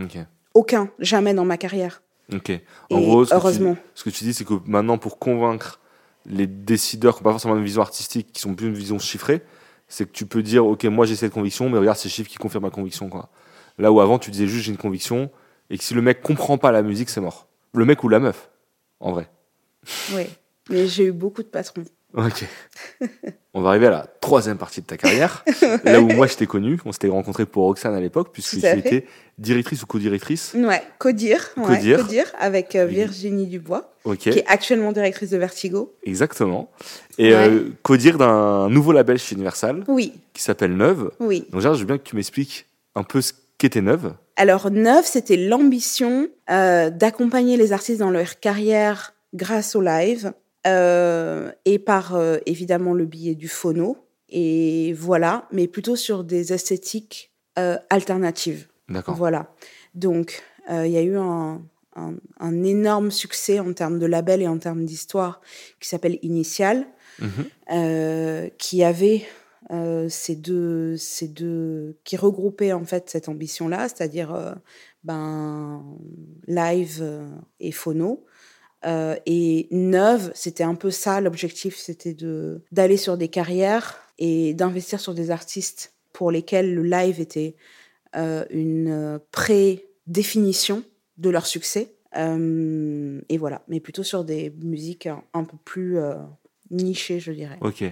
[0.00, 0.18] Ok.
[0.54, 2.02] Aucun, jamais dans ma carrière.
[2.32, 2.50] Ok.
[2.90, 3.76] En Et gros, ce que, tu, heureusement.
[3.94, 5.80] ce que tu dis, c'est que maintenant, pour convaincre
[6.26, 9.42] les décideurs qui n'ont pas forcément une vision artistique, qui sont plus une vision chiffrée,
[9.88, 12.36] c'est que tu peux dire, ok, moi j'ai cette conviction, mais regarde ces chiffres qui
[12.36, 13.30] confirment ma conviction, quoi.
[13.78, 15.30] Là où avant, tu disais juste j'ai une conviction,
[15.70, 17.48] et que si le mec comprend pas la musique, c'est mort.
[17.74, 18.50] Le mec ou la meuf,
[19.00, 19.30] en vrai.
[20.14, 20.24] Oui.
[20.68, 21.84] Mais j'ai eu beaucoup de patrons.
[22.14, 22.44] Ok.
[23.54, 25.44] On va arriver à la troisième partie de ta carrière,
[25.84, 26.78] là où moi je t'ai connu.
[26.84, 29.06] On s'était rencontré pour Roxane à l'époque, puisque tu étais
[29.38, 30.54] directrice ou co-directrice.
[30.54, 31.50] Ouais, Codir.
[31.56, 31.98] Ouais, Codir.
[31.98, 32.86] Codir, avec euh.
[32.86, 35.92] Virginie Dubois, qui est actuellement directrice de Vertigo.
[36.04, 36.70] Exactement.
[37.18, 37.48] Et Ouais.
[37.48, 41.10] euh, co-dire d'un nouveau label chez Universal Oui, qui s'appelle Neuve.
[41.18, 41.40] oui.
[41.50, 44.14] Donc, déjà, je veux bien que tu m'expliques un peu ce qu'était Neuve.
[44.36, 50.32] Alors, Neuf, c'était l'ambition euh, d'accompagner les artistes dans leur carrière grâce au live
[50.66, 53.96] et par euh, évidemment le biais du phono.
[54.28, 58.68] Et voilà, mais plutôt sur des esthétiques euh, alternatives.
[58.88, 59.14] D'accord.
[59.16, 59.52] Voilà.
[59.94, 61.62] Donc, euh, il y a eu un,
[61.96, 65.40] un- un énorme succès en termes de label et en termes d'histoire
[65.80, 66.86] qui s'appelle Initial,
[67.18, 67.30] Mhm.
[67.72, 69.24] euh, qui avait
[69.72, 74.52] euh, ces deux, ces deux, qui regroupait en fait cette ambition-là, c'est-à-dire euh,
[75.04, 75.84] ben
[76.46, 78.24] live euh, et phono.
[78.86, 84.54] Euh, et neuve, c'était un peu ça l'objectif, c'était de d'aller sur des carrières et
[84.54, 87.56] d'investir sur des artistes pour lesquels le live était
[88.16, 90.82] euh, une euh, prédéfinition
[91.18, 91.94] de leur succès.
[92.16, 95.98] Euh, et voilà, mais plutôt sur des musiques un, un peu plus
[96.70, 97.58] nichées, je dirais.
[97.60, 97.84] Ok.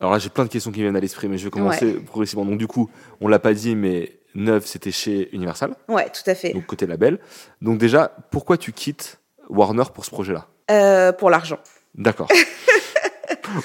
[0.00, 2.44] Alors là, j'ai plein de questions qui viennent à l'esprit, mais je vais commencer progressivement.
[2.44, 6.34] Donc, du coup, on l'a pas dit, mais Neuve, c'était chez Universal, Ouais, tout à
[6.34, 6.52] fait.
[6.52, 7.18] donc côté label.
[7.62, 11.58] Donc, déjà, pourquoi tu quittes Warner pour ce projet-là Euh, pour l'argent.
[11.94, 12.28] D'accord.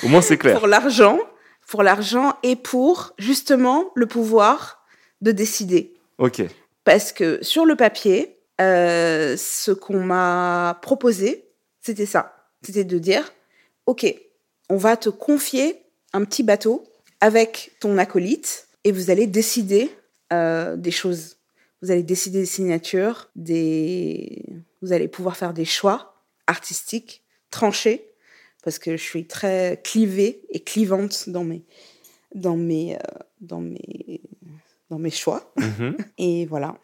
[0.03, 0.57] Au moins, c'est clair.
[0.59, 1.19] Pour l'argent,
[1.67, 4.85] pour l'argent et pour justement le pouvoir
[5.21, 5.93] de décider.
[6.17, 6.41] Ok.
[6.83, 11.45] Parce que sur le papier, euh, ce qu'on m'a proposé,
[11.81, 12.35] c'était ça.
[12.63, 13.31] C'était de dire,
[13.85, 14.05] OK,
[14.69, 15.81] on va te confier
[16.13, 16.83] un petit bateau
[17.21, 19.91] avec ton acolyte et vous allez décider
[20.33, 21.37] euh, des choses.
[21.81, 24.45] Vous allez décider des signatures, des...
[24.81, 28.07] vous allez pouvoir faire des choix artistiques, tranchés,
[28.63, 31.63] parce que je suis très clivée et clivante dans mes,
[32.35, 32.99] dans mes, euh,
[33.39, 34.21] dans mes,
[34.89, 35.51] dans mes choix.
[35.57, 35.97] Mhm.
[36.17, 36.75] Et voilà.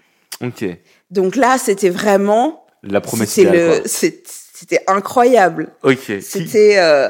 [0.41, 0.65] Ok.
[1.11, 2.65] Donc là, c'était vraiment.
[2.83, 3.87] La promesse C'était idéale, le, quoi.
[3.87, 5.71] c'est- c'était incroyable.
[5.83, 6.11] Ok.
[6.21, 7.09] C'était, euh,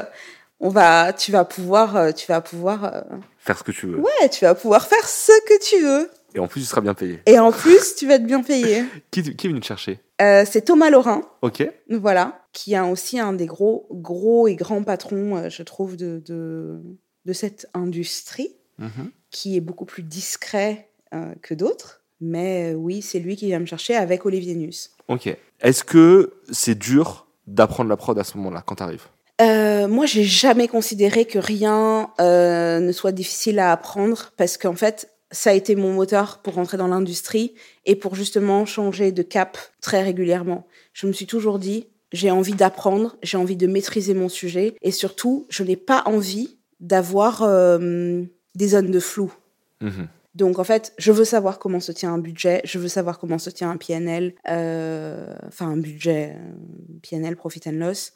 [0.60, 3.00] on va, tu vas pouvoir, euh, tu vas pouvoir, euh,
[3.38, 3.98] Faire ce que tu veux.
[3.98, 6.10] ouais, tu vas pouvoir faire ce que tu veux.
[6.34, 7.20] Et en plus, tu seras bien payé.
[7.26, 8.84] Et en plus, tu vas être bien payé.
[9.10, 11.68] Qui, qui est venu te chercher Euh, c'est Thomas Laurin, Ok.
[11.90, 16.22] voilà, qui est aussi un des gros, gros et grands patrons, euh, je trouve, de,
[16.26, 16.80] de,
[17.24, 19.10] de cette industrie, Mhm.
[19.30, 22.02] qui est beaucoup plus discret euh, que d'autres.
[22.20, 24.90] Mais oui, c'est lui qui vient me chercher avec Olivier Nuss.
[25.08, 25.34] Ok.
[25.60, 29.06] Est-ce que c'est dur d'apprendre la prod à ce moment-là, quand t'arrives
[29.40, 34.74] Euh, moi, j'ai jamais considéré que rien euh, ne soit difficile à apprendre parce qu'en
[34.74, 39.22] fait, ça a été mon moteur pour rentrer dans l'industrie et pour justement changer de
[39.22, 40.66] cap très régulièrement.
[40.92, 44.90] Je me suis toujours dit, j'ai envie d'apprendre, j'ai envie de maîtriser mon sujet et
[44.90, 48.22] surtout, je n'ai pas envie d'avoir euh,
[48.54, 49.32] des zones de flou.
[49.80, 50.08] Mhm.
[50.34, 53.38] Donc en fait, je veux savoir comment se tient un budget, je veux savoir comment
[53.38, 58.12] se tient un PNL, euh, enfin un budget euh, PNL, profit and loss.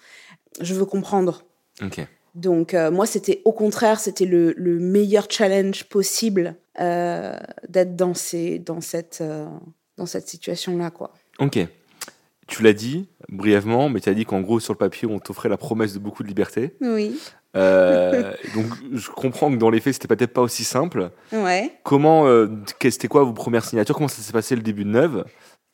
[0.60, 1.44] Je veux comprendre.
[2.34, 7.36] Donc euh, moi, c'était au contraire, c'était le, le meilleur challenge possible euh,
[7.68, 9.46] d'être dans ces, dans cette, euh,
[9.96, 11.12] dans cette situation-là, quoi.
[11.38, 11.58] Ok.
[12.48, 15.48] Tu l'as dit brièvement, mais tu as dit qu'en gros, sur le papier, on t'offrait
[15.48, 16.74] la promesse de beaucoup de liberté.
[16.80, 17.18] Oui.
[17.54, 21.10] Donc, je comprends que dans les faits, c'était peut-être pas aussi simple.
[21.32, 21.70] Ouais.
[21.82, 22.24] Comment,
[22.78, 23.94] que- c'était quoi vos premières signatures?
[23.94, 25.24] Comment ça s'est passé le début de Neuve?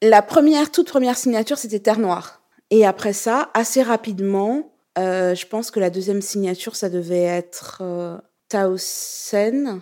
[0.02, 2.42] La première, toute première signature, c'était Terre Noire.
[2.70, 7.78] Et après ça, assez rapidement, euh, je pense que la deuxième signature, ça devait être
[7.82, 8.16] euh,
[8.48, 9.80] Tausen,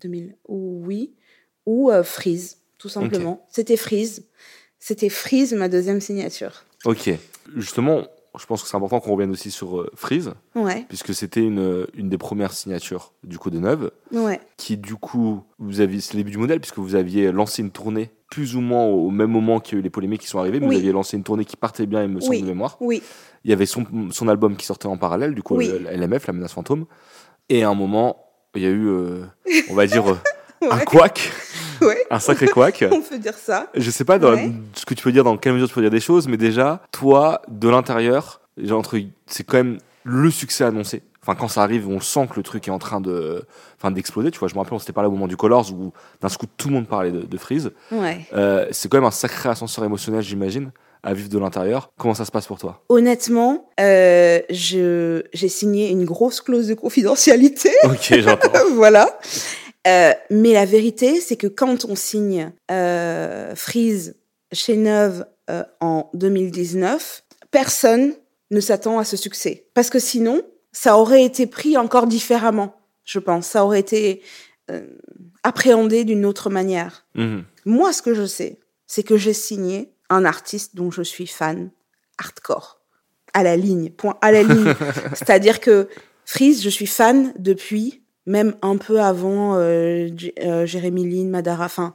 [0.00, 1.14] 2000, ou oui,
[1.66, 3.46] ou euh, Freeze, tout simplement.
[3.50, 4.24] C'était Freeze.
[4.78, 6.64] C'était Freeze, ma deuxième signature.
[6.84, 7.10] Ok.
[7.56, 8.04] Justement,
[8.38, 11.86] je pense que c'est important qu'on revienne aussi sur euh, Freeze, Ouais, puisque c'était une,
[11.94, 16.14] une des premières signatures du coup de Neuve, ouais, qui du coup, vous aviez, c'est
[16.14, 19.30] le début du modèle, puisque vous aviez lancé une tournée plus ou moins au même
[19.30, 20.74] moment qu'il y a eu les polémiques qui sont arrivées, mais Oui.
[20.76, 22.42] vous aviez lancé une tournée qui partait bien, il me semble Oui.
[22.42, 22.76] de mémoire.
[22.80, 23.02] oui,
[23.44, 25.66] Il y avait son, son album qui sortait en parallèle, du coup, Oui.
[25.68, 26.84] le- le LMF, La Menace Fantôme.
[27.48, 29.24] Et à un moment, il y a eu, euh,
[29.70, 30.18] on va dire, euh,
[30.70, 31.32] un couac,
[31.80, 32.04] ouais.
[32.10, 32.84] un sacré couac.
[32.92, 33.68] On peut dire ça.
[33.74, 34.52] Je sais pas dans Ouais.
[34.74, 36.82] ce que tu peux dire, dans quelle mesure tu peux dire des choses, mais déjà,
[36.92, 38.40] toi, de l'intérieur,
[39.26, 41.02] c'est quand même le succès annoncé.
[41.22, 43.44] Enfin, quand ça arrive, on sent que le truc est en train de,
[43.78, 44.30] enfin, d'exploser.
[44.30, 46.46] Tu vois, je me rappelle, on s'était parlé au moment du Colors où d'un coup
[46.56, 47.72] tout le monde parlait de, de Freeze.
[48.32, 50.70] Euh, c'est quand même un sacré ascenseur émotionnel, j'imagine,
[51.02, 51.92] à vivre de l'intérieur.
[51.98, 52.82] Comment ça se passe pour toi?
[52.88, 57.70] Honnêtement, euh, je j'ai signé une grosse clause de confidentialité.
[57.84, 58.52] Ok, j'entends.
[58.74, 59.18] voilà.
[59.86, 64.16] Euh, mais la vérité, c'est que quand on signe euh, Freeze
[64.52, 65.26] chez Neuve
[65.80, 68.14] en 2019, personne
[68.52, 69.66] ne s'attend à ce succès.
[69.74, 73.46] Parce que sinon, ça aurait été pris encore différemment, je pense.
[73.46, 74.22] Ça aurait été
[75.42, 77.06] appréhendé d'une autre manière.
[77.16, 77.44] Mhm.
[77.64, 81.70] Moi, ce que je sais, c'est que j'ai signé un artiste dont je suis fan
[82.18, 82.80] hardcore.
[83.32, 84.74] À la ligne, point, à la ligne.
[85.14, 85.88] C'est-à-dire que
[86.26, 91.64] Freeze, je suis fan depuis, même un peu avant euh, J- euh, Jérémy Lin, Madara.
[91.66, 91.94] Enfin,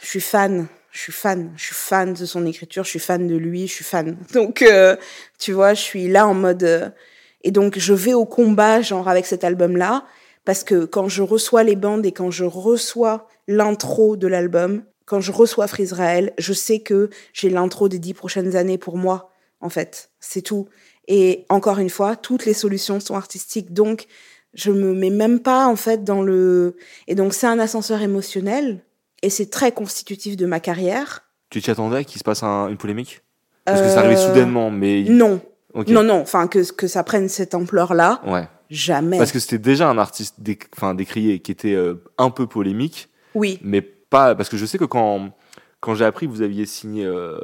[0.00, 3.26] je suis fan, je suis fan, je suis fan de son écriture, je suis fan
[3.26, 4.16] de lui, je suis fan.
[4.32, 4.96] Donc, euh,
[5.38, 6.62] tu vois, je suis là en mode.
[6.62, 6.90] euh,
[7.44, 10.04] et donc, je vais au combat, genre, avec cet album-là,
[10.44, 15.20] parce que quand je reçois les bandes et quand je reçois l'intro de l'album, quand
[15.20, 19.68] je reçois Frisrael, je sais que j'ai l'intro des dix prochaines années pour moi, en
[19.70, 20.10] fait.
[20.20, 20.68] C'est tout.
[21.08, 23.72] Et encore une fois, toutes les solutions sont artistiques.
[23.72, 24.06] Donc,
[24.54, 26.76] je me mets même pas, en fait, dans le.
[27.06, 28.80] Et donc, c'est un ascenseur émotionnel.
[29.22, 31.24] Et c'est très constitutif de ma carrière.
[31.50, 33.22] Tu t'y attendais qu'il se passe un- une polémique?
[33.64, 35.02] Parce que ça arrivait Euh, soudainement, mais.
[35.08, 35.40] Non.
[35.86, 36.20] Non, non.
[36.20, 38.46] Enfin, que, que ça prenne cette ampleur-là, Ouais.
[38.70, 39.18] jamais.
[39.18, 40.36] Parce que c'était déjà un artiste
[40.76, 43.58] enfin, décrié qui était euh, un peu polémique, Oui.
[43.62, 44.34] mais pas.
[44.34, 45.30] Parce que je sais que quand,
[45.80, 47.38] quand j'ai appris que vous aviez signé euh,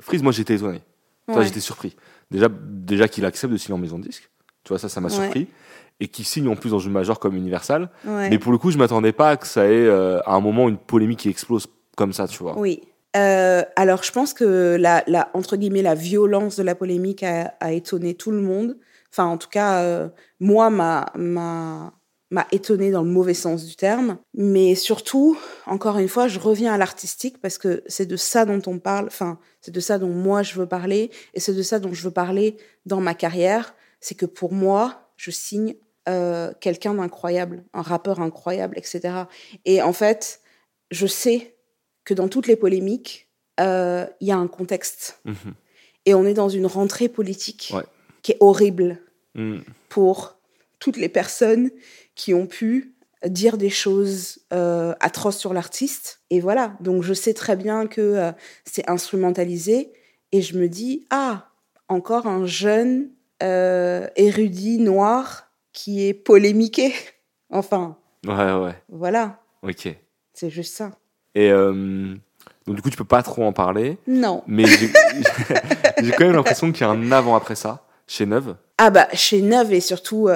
[0.00, 0.82] Freeze, moi j'étais étonné.
[1.26, 1.44] Toi, Ouais.
[1.46, 1.96] j'étais surpris.
[2.30, 4.30] Déjà, déjà qu'il accepte de signer en maison de disque.
[4.62, 5.14] Tu vois, ça, ça m'a Ouais.
[5.14, 5.48] surpris.
[6.00, 7.88] Et qu'il signe en plus dans une majeure comme Universal.
[8.04, 8.28] Ouais.
[8.28, 10.68] Mais pour le coup, je m'attendais pas à que ça ait euh, à un moment
[10.68, 12.58] une polémique qui explose comme ça, tu vois.
[12.58, 12.82] Oui.
[13.16, 17.54] Euh, alors, je pense que la, la, entre guillemets, la violence de la polémique a,
[17.60, 18.76] a étonné tout le monde.
[19.12, 20.08] Enfin, en tout cas,
[20.40, 21.92] moi, m'a, m'a,
[22.30, 24.18] m'a étonné dans le mauvais sens du terme.
[24.34, 28.62] Mais surtout, encore une fois, je reviens à l'artistique parce que c'est de ça dont
[28.66, 29.06] on parle.
[29.06, 32.02] Enfin, c'est de ça dont moi je veux parler et c'est de ça dont je
[32.02, 32.56] veux parler
[32.86, 33.74] dans ma carrière.
[34.00, 35.74] C'est que pour moi, je signe
[36.08, 39.24] euh, quelqu'un d'incroyable, un rappeur incroyable, etc.
[39.64, 40.40] Et en fait,
[40.90, 41.56] je sais
[42.04, 43.28] que dans toutes les polémiques,
[43.60, 45.20] euh, il y a un contexte.
[45.24, 45.54] Mhm.
[46.06, 47.84] Et on est dans une rentrée politique Ouais.
[48.22, 48.98] qui est horrible
[49.36, 49.60] Mm.
[49.88, 50.36] pour
[50.78, 51.70] toutes les personnes
[52.14, 52.94] qui ont pu
[53.26, 56.20] dire des choses euh, atroces sur l'artiste.
[56.30, 58.32] Et voilà, donc je sais très bien que euh,
[58.64, 59.92] c'est instrumentalisé.
[60.32, 61.48] Et je me dis, ah,
[61.88, 63.08] encore un jeune
[63.42, 66.92] euh, érudit noir qui est polémiqué.
[67.50, 67.96] Enfin,
[68.26, 68.74] Ouais, ouais.
[68.88, 69.88] voilà, Ok.
[70.32, 70.90] c'est juste ça.
[71.36, 73.98] Et donc, du coup, tu peux pas trop en parler.
[74.08, 74.42] Non.
[74.48, 74.90] Mais j'ai
[76.18, 78.56] quand même l'impression qu'il y a un avant après ça, chez Neuve.
[78.78, 80.28] Ah bah, chez Neuve et surtout,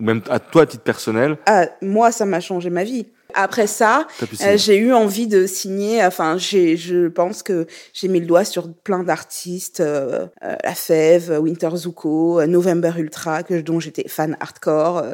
[0.00, 3.06] Ou même à toi, à titre personnel, ah, moi, ça m'a changé ma vie.
[3.34, 4.08] Après ça,
[4.42, 6.04] euh, j'ai eu envie de signer.
[6.04, 10.74] Enfin, j'ai, je pense que j'ai mis le doigt sur plein d'artistes, euh, euh, La
[10.74, 15.04] Fève, Winter Zuko, November Ultra, que dont j'étais fan hardcore.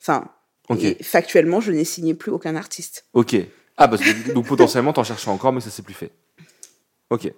[0.00, 0.24] Enfin,
[0.70, 0.84] Ok.
[0.84, 3.04] et factuellement, je n'ai signé plus aucun artiste.
[3.12, 3.36] Ok.
[3.76, 6.12] Ah, parce que donc potentiellement, t'en cherchais encore, mais ça s'est plus fait.
[7.10, 7.30] Ok.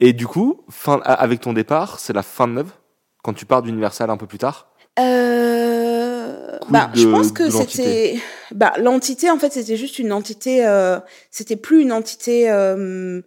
[0.00, 2.72] Et du coup, fin, avec ton départ, c'est la fin de Neuve
[3.22, 4.72] Quand tu pars d'Universal un peu plus tard?
[4.98, 5.59] Euh,
[6.70, 8.18] Bah, je pense que c'était,
[8.54, 10.98] bah, l'entité en fait c'était juste une entité, euh,
[11.30, 13.20] c'était plus une entité euh,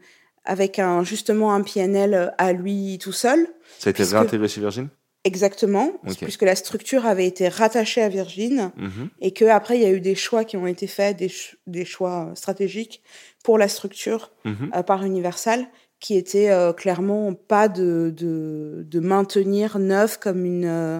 [0.46, 3.48] avec un justement un PNL à lui tout seul.
[3.80, 4.90] Ça a été Puisque- réintégré chez Virgin?
[5.26, 6.18] Exactement, Ok.
[6.22, 9.08] puisque la structure avait été rattachée à Virgin Mhm.
[9.22, 11.56] et que après il y a eu des choix qui ont été faits, des, ch-
[11.66, 13.02] des choix stratégiques
[13.42, 14.72] pour la structure Mhm.
[14.76, 15.66] euh, par Universal,
[16.02, 21.00] qui était euh, clairement pas de, de, de maintenir Neuf comme une euh,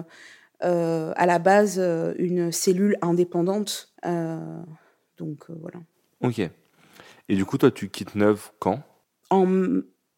[0.64, 3.92] à la base euh, une cellule indépendante.
[4.06, 4.38] Euh,
[5.18, 5.78] donc euh, voilà.
[6.22, 6.40] Ok.
[7.28, 8.80] Et du coup, toi, tu quittes Neuve quand?
[9.30, 9.46] En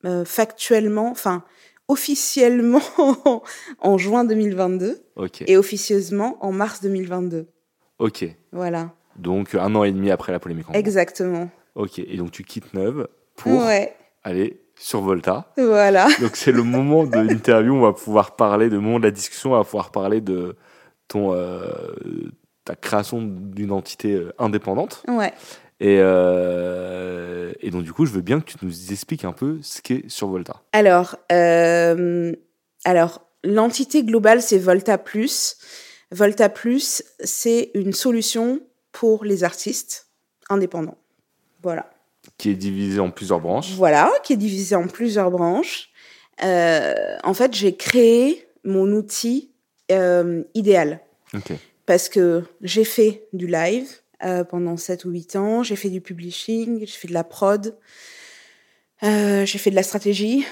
[0.05, 1.45] euh, factuellement, enfin
[1.89, 2.81] officiellement
[3.81, 5.43] en juin 2022 Ok.
[5.47, 7.47] et officieusement en mars 2022.
[7.99, 8.27] Ok.
[8.53, 10.69] Voilà, Donc, un an et demi après la polémique.
[10.69, 10.79] en gros.
[10.79, 11.49] exactement.
[11.77, 13.95] Ok, et donc tu quittes Neuve pour Ouais,
[14.25, 15.53] aller sur Volta.
[15.57, 16.07] voilà.
[16.21, 19.11] Donc c'est le moment de l'interview où on va pouvoir parler, de moment de la
[19.11, 20.57] discussion, on va pouvoir parler de
[21.09, 21.71] ton, euh,
[22.65, 25.03] ta création d'une entité euh, indépendante.
[25.09, 25.33] Ouais.
[25.79, 29.59] Et, euh, et donc du coup, je veux bien que tu nous expliques un peu
[29.63, 30.63] ce qu'est sur Volta.
[30.73, 32.35] Alors, euh,
[32.85, 35.57] alors l'entité globale, c'est Volta Plus.
[36.11, 38.61] Volta Plus, c'est une solution
[38.93, 40.09] pour les artistes
[40.49, 40.99] indépendants.
[41.63, 41.91] Voilà.
[42.39, 43.73] Qui est divisé en plusieurs branches.
[43.73, 45.91] Voilà, qui est divisé en plusieurs branches.
[46.43, 49.51] Euh, en fait, j'ai créé mon outil
[49.91, 51.01] euh, idéal
[51.87, 53.89] parce que j'ai fait du live
[54.25, 57.77] euh, pendant 7 ou 8 ans, j'ai fait du publishing, j'ai fait de la prod,
[59.03, 60.45] j'ai fait de la stratégie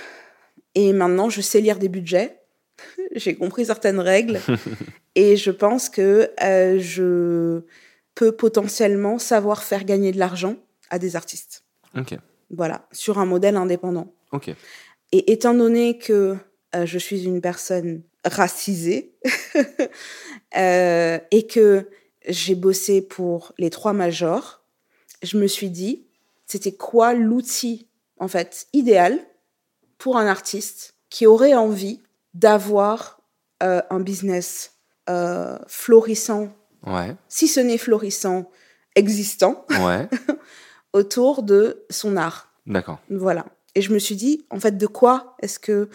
[0.75, 2.39] et maintenant je sais lire des budgets.
[3.15, 4.41] j'ai compris certaines règles
[5.15, 7.63] et je pense que je
[8.15, 10.57] peux potentiellement savoir faire gagner de l'argent
[10.91, 11.64] à des artistes.
[11.97, 12.17] Ok.
[12.51, 14.13] Voilà, sur un modèle indépendant.
[14.33, 14.51] Ok.
[15.13, 16.37] Et étant donné que
[16.75, 19.15] euh, je suis une personne racisée
[20.57, 21.89] euh, et que
[22.29, 24.63] j'ai bossé pour les trois majors,
[25.23, 26.07] je me suis dit,
[26.47, 27.89] c'était quoi l'outil
[28.19, 29.19] en fait idéal
[29.99, 32.03] pour un artiste qui aurait envie
[32.35, 33.21] d'avoir
[33.63, 34.73] euh, un business
[35.69, 36.49] florissant,
[36.87, 37.15] Ouais.
[37.29, 38.51] si ce n'est florissant,
[38.95, 40.09] existant Ouais.
[40.95, 42.49] autour de son art.
[42.67, 42.99] D'accord.
[43.11, 43.45] Voilà.
[43.75, 45.91] Et je me suis dit, en fait, de quoi est-ce que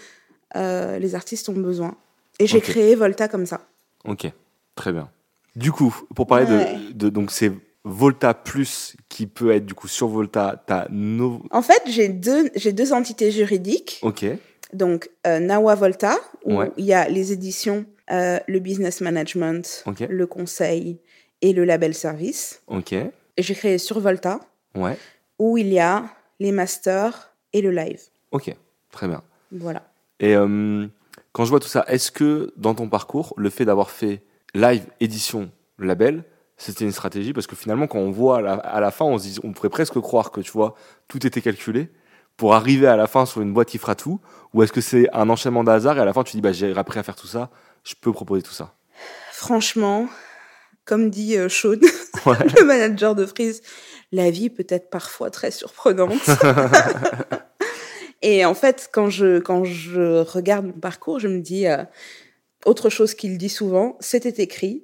[0.56, 1.96] euh, les artistes ont besoin?
[2.38, 3.62] Et j'ai créé Volta comme ça.
[4.06, 4.28] Ok.
[4.76, 5.10] Très bien.
[5.56, 6.78] Du coup, pour parler de- Ouais.
[6.94, 7.52] de, donc c'est
[7.84, 11.42] Volta Plus qui peut être du coup sur Volta, t'as no...
[11.52, 14.00] En fait, j'ai deux, j'ai deux entités juridiques.
[14.04, 14.26] Ok.
[14.74, 16.72] Donc, euh, Nawa Volta, où Ouais.
[16.78, 21.00] il y a les éditions, euh, le business management, le conseil
[21.42, 22.62] et le label service.
[22.68, 22.94] Ok.
[22.94, 24.40] Et j'ai créé sur Volta,
[24.76, 24.98] Ouais.
[25.40, 26.06] où il y a
[26.40, 28.02] les masters et le live.
[28.32, 28.56] Ok.
[28.92, 29.22] Très bien.
[29.52, 29.84] Voilà.
[30.20, 30.88] Et euh,
[31.32, 34.86] quand je vois tout ça, est-ce que dans ton parcours, le fait d'avoir fait live,
[35.00, 36.24] édition, label,
[36.58, 37.34] c'était une stratégie?
[37.34, 39.54] Parce que finalement, quand on voit à la, à la fin, on, se dit, on
[39.54, 40.76] pourrait presque croire que tu vois,
[41.08, 41.90] tout était calculé
[42.36, 44.20] pour arriver à la fin sur une boîte qui fera tout.
[44.54, 46.52] Ou est-ce que c'est un enchaînement de hasard et à la fin, tu dis, bah,
[46.52, 47.50] j'ai appris à faire tout ça,
[47.84, 48.74] je peux proposer tout ça?
[49.32, 50.08] Franchement,
[50.90, 51.76] comme dit euh, Sean,
[52.26, 52.36] Ouais.
[52.58, 53.62] le manager de Freeze,
[54.12, 56.28] la vie peut être parfois très surprenante.
[58.24, 61.84] Et en fait, quand je, quand je regarde mon parcours, je me dis, euh,
[62.66, 64.84] autre chose qu'il dit souvent, c'était écrit.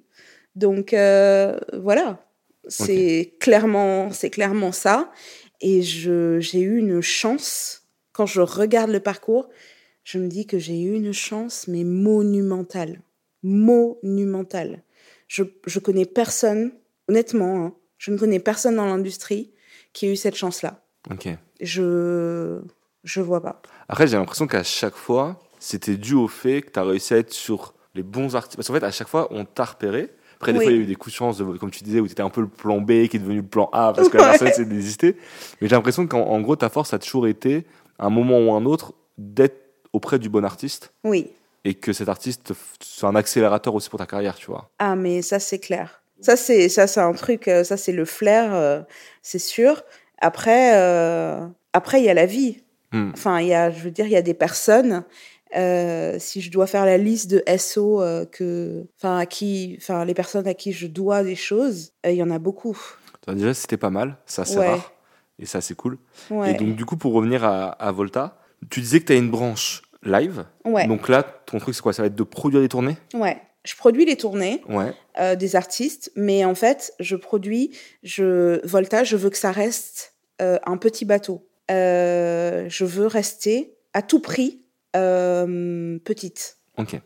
[0.55, 2.23] Donc euh, voilà,
[2.67, 5.11] c'est clairement, c'est clairement ça.
[5.59, 7.81] Et j'ai eu une chance,
[8.13, 9.49] quand je regarde le parcours,
[10.03, 13.01] je me dis que j'ai eu une chance, mais monumentale.
[13.41, 14.83] Monumentale.
[15.27, 16.71] Je, je connais personne,
[17.09, 19.51] honnêtement, hein, je ne connais personne dans l'industrie
[19.93, 20.81] qui a eu cette chance-là.
[21.11, 21.29] Ok.
[21.61, 22.61] Je
[23.03, 23.61] je vois pas.
[23.87, 27.17] Après, j'ai l'impression qu'à chaque fois, c'était dû au fait que tu as réussi à
[27.17, 28.55] être sur les bons artistes.
[28.57, 30.09] Parce qu'en fait, à chaque fois, on t'a repéré.
[30.37, 30.65] Après, des Oui.
[30.65, 32.11] fois, il y a eu des coups de chance, de, comme tu disais, où tu
[32.13, 34.23] étais un peu le plan B qui est devenu le plan A parce que la
[34.23, 34.29] Ouais.
[34.31, 35.15] personne s'est désistée.
[35.61, 37.65] Mais j'ai l'impression qu'en en gros, ta force a toujours été,
[37.99, 39.55] à un moment ou un autre, d'être
[39.93, 41.27] auprès du bon artiste Oui.
[41.65, 44.69] Et que cet artiste soit un accélérateur aussi pour ta carrière, tu vois.
[44.79, 46.01] Ah mais ça c'est clair.
[46.21, 48.81] Ça c'est ça c'est un truc euh, ça c'est le flair euh,
[49.21, 49.83] c'est sûr.
[50.19, 52.61] Après euh, après il y a la vie.
[52.93, 53.09] Hmm.
[53.13, 55.03] Enfin il y a je veux dire il y a des personnes
[55.55, 60.05] euh, si je dois faire la liste de SO euh, que enfin à qui enfin
[60.05, 62.77] les personnes à qui je dois des choses, il y en a beaucoup.
[63.27, 64.67] Déjà, c'était pas mal, ça c'est Ouais.
[64.69, 64.93] rare
[65.39, 65.97] et ça c'est cool.
[66.29, 66.51] Ouais.
[66.51, 68.37] Et donc, du coup, pour revenir à, à Volta,
[68.69, 70.45] tu disais que tu as une branche live.
[70.63, 70.87] ouais.
[70.87, 71.93] Donc là, ton truc, c'est quoi?
[71.93, 72.97] Ça va être de produire des tournées?
[73.13, 73.41] Ouais.
[73.63, 74.61] Je produis les tournées.
[74.69, 74.93] Ouais.
[75.19, 77.71] euh, des artistes, mais en fait, je produis,
[78.03, 81.47] je Volta, je veux que ça reste euh, un petit bateau.
[81.71, 84.61] Euh, je veux rester à tout prix
[84.93, 86.57] petite.
[86.77, 86.99] Ok.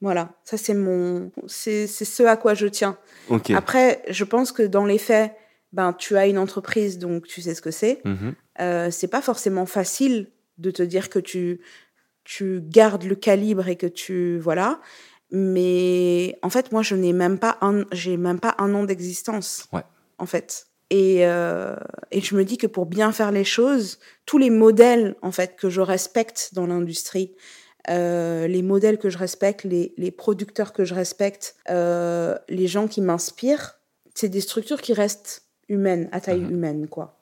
[0.00, 2.98] Voilà, ça c'est mon, c'est ce à quoi je tiens.
[3.28, 3.50] Ok.
[3.50, 5.32] Après, je pense que dans les faits,
[5.72, 8.00] ben tu as une entreprise, donc tu sais ce que c'est.
[8.04, 8.90] Mhm.
[8.90, 10.28] C'est pas forcément facile
[10.58, 11.60] de te dire que tu
[12.24, 14.80] tu gardes le calibre et que tu voilà
[15.30, 19.66] mais en fait moi je n'ai même pas un j'ai même pas un an d'existence
[19.72, 19.82] Ouais.
[20.18, 21.74] en fait et euh,
[22.10, 25.56] et je me dis que pour bien faire les choses tous les modèles en fait
[25.56, 27.34] que je respecte dans l'industrie
[27.90, 32.86] euh, les modèles que je respecte les, les producteurs que je respecte euh, les gens
[32.86, 33.78] qui m'inspirent
[34.14, 36.50] c'est des structures qui restent humaines à taille Mhm.
[36.52, 37.18] humaine quoi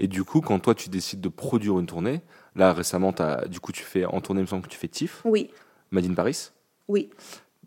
[0.00, 2.22] Et du coup, quand toi, tu décides de produire une tournée,
[2.56, 4.88] là, récemment, as, du coup, tu fais, en tournée, il me semble que tu fais
[4.88, 5.50] TIFF, oui
[5.90, 6.50] Made in Paris.
[6.88, 7.10] oui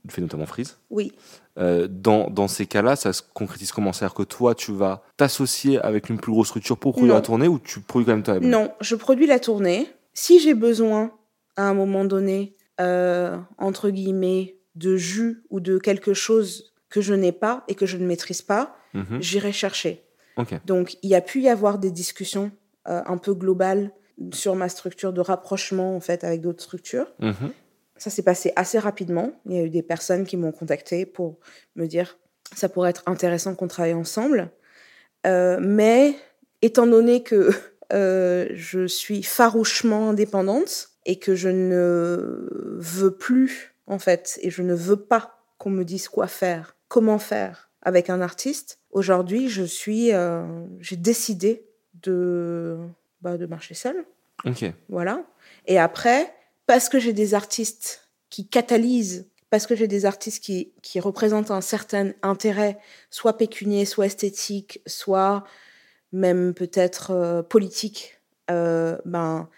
[0.10, 0.78] fais notamment Freeze.
[0.90, 1.14] Oui.
[1.58, 3.94] Euh, dans, dans ces cas-là, ça se concrétise comment?
[3.94, 7.20] C'est-à-dire que toi, tu vas t'associer avec une plus grosse structure pour produire Non.
[7.20, 9.88] la tournée ou tu produis quand même toi Non, je produis la tournée.
[10.14, 11.14] Si j'ai besoin,
[11.56, 17.14] à un moment donné, euh, entre guillemets, de jus ou de quelque chose que je
[17.14, 19.22] n'ai pas et que je ne maîtrise pas, Mhm.
[19.22, 20.04] j'irai chercher.
[20.36, 20.54] Ok.
[20.66, 22.52] Donc, il y a pu y avoir des discussions
[22.90, 23.92] euh, un peu globales
[24.32, 27.12] sur ma structure de rapprochement, en fait, avec d'autres structures.
[27.20, 27.52] Mhm.
[27.98, 29.32] Ça s'est passé assez rapidement.
[29.46, 31.40] Il y a eu des personnes qui m'ont contacté pour
[31.76, 32.18] me dire
[32.56, 34.52] ça pourrait être intéressant qu'on travaille ensemble.
[35.26, 36.16] Euh, mais
[36.62, 37.52] étant donné que
[37.94, 42.48] euh, je suis farouchement indépendante et que je ne
[42.78, 47.20] veux plus, en fait, et je ne veux pas qu'on me dise quoi faire, comment
[47.20, 50.46] faire avec un artiste, aujourd'hui, je suis, euh,
[50.80, 51.66] j'ai décidé
[52.02, 52.78] de,
[53.24, 54.06] bah, de marcher seule.
[54.46, 54.66] Ok.
[54.90, 55.24] Voilà.
[55.66, 56.34] Et après,
[56.68, 61.52] parce que j'ai des artistes qui catalysent, parce que j'ai des artistes qui, qui représentent
[61.52, 62.78] un certain intérêt,
[63.10, 65.46] soit pécunier, soit esthétique, soit
[66.12, 68.20] même peut-être euh, politique,
[68.52, 69.50] euh, ben,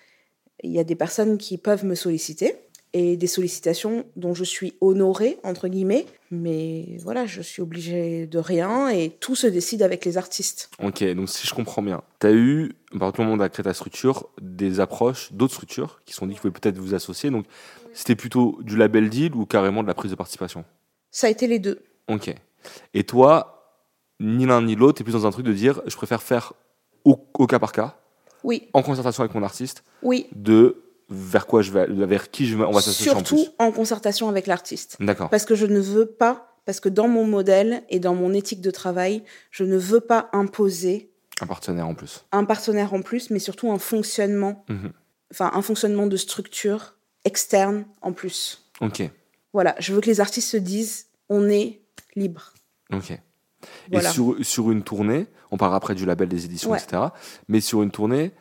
[0.63, 2.55] il y a des personnes qui peuvent me solliciter
[2.93, 6.05] et des sollicitations dont je suis honorée, entre guillemets.
[6.31, 10.69] Mais voilà, je suis obligée de rien et tout se décide avec les artistes.
[10.83, 13.63] Ok, donc si je comprends bien, tu as eu, par tout le monde a créé
[13.63, 17.29] ta structure, des approches d'autres structures qui se sont dit qu'il pouvait peut-être vous associer.
[17.29, 17.45] Donc
[17.93, 20.65] c'était plutôt du label deal ou carrément de la prise de participation?
[21.11, 21.81] Ça a été les deux.
[22.09, 22.33] Ok.
[22.93, 23.79] Et toi,
[24.19, 26.53] ni l'un ni l'autre, tu es plus dans un truc de dire je préfère faire
[27.03, 27.97] au, au cas par cas,
[28.43, 30.25] Oui, en concertation avec mon artiste, oui.
[30.35, 33.49] de vers quoi je vais, vers qui je vais, on va s'associer en Surtout plus.
[33.59, 34.97] en concertation avec l'artiste.
[34.99, 35.29] D'accord.
[35.29, 38.61] Parce que je ne veux pas, parce que dans mon modèle et dans mon éthique
[38.61, 42.25] de travail, je ne veux pas imposer Un partenaire en plus.
[42.31, 44.91] un partenaire en plus, mais surtout un fonctionnement, Mhm.
[45.31, 48.65] enfin un fonctionnement de structure externe en plus.
[48.81, 49.03] Ok.
[49.53, 51.81] Voilà, je veux que les artistes se disent, on est
[52.15, 52.53] libre.
[52.93, 53.17] Ok.
[53.91, 54.09] Voilà.
[54.09, 56.79] Et sur, sur une tournée, on parlera après du label des éditions, Ouais.
[56.81, 57.03] etc.
[57.47, 58.31] Mais sur une tournée,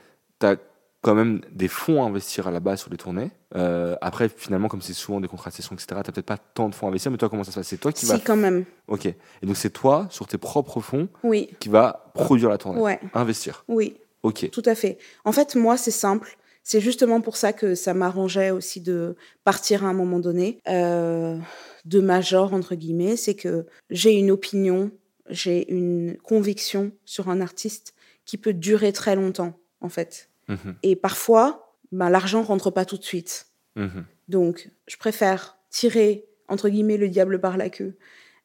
[0.40, 0.56] tu as
[1.04, 3.30] quand même des fonds à investir à la base sur les tournées.
[3.54, 6.68] Euh, après, finalement, comme c'est souvent des contrats de session, etc., tu peut-être pas tant
[6.68, 7.68] de fonds à investir, mais toi, comment ça se passe?
[7.68, 8.18] C'est toi qui Si, vas.
[8.18, 8.64] quand même.
[8.88, 9.06] Ok.
[9.06, 12.80] Et donc, c'est toi, sur tes propres fonds, Oui, qui va produire la tournée.
[12.80, 13.64] ouais, Investir.
[13.68, 13.96] oui.
[14.22, 14.48] Ok.
[14.50, 14.96] Tout à fait.
[15.26, 16.38] En fait, moi, c'est simple.
[16.62, 21.36] C'est justement pour ça que ça m'arrangeait aussi de partir à un moment donné euh,
[21.84, 23.16] de major, entre guillemets.
[23.18, 24.90] C'est que j'ai une opinion,
[25.28, 27.92] j'ai une conviction sur un artiste
[28.24, 29.52] qui peut durer très longtemps,
[29.82, 30.30] en fait.
[30.48, 30.76] Mhm.
[30.82, 33.46] Et parfois, ben, l'argent rentre pas tout de suite.
[33.76, 34.04] Mhm.
[34.28, 37.96] Donc, je préfère tirer, entre guillemets, le diable par la queue,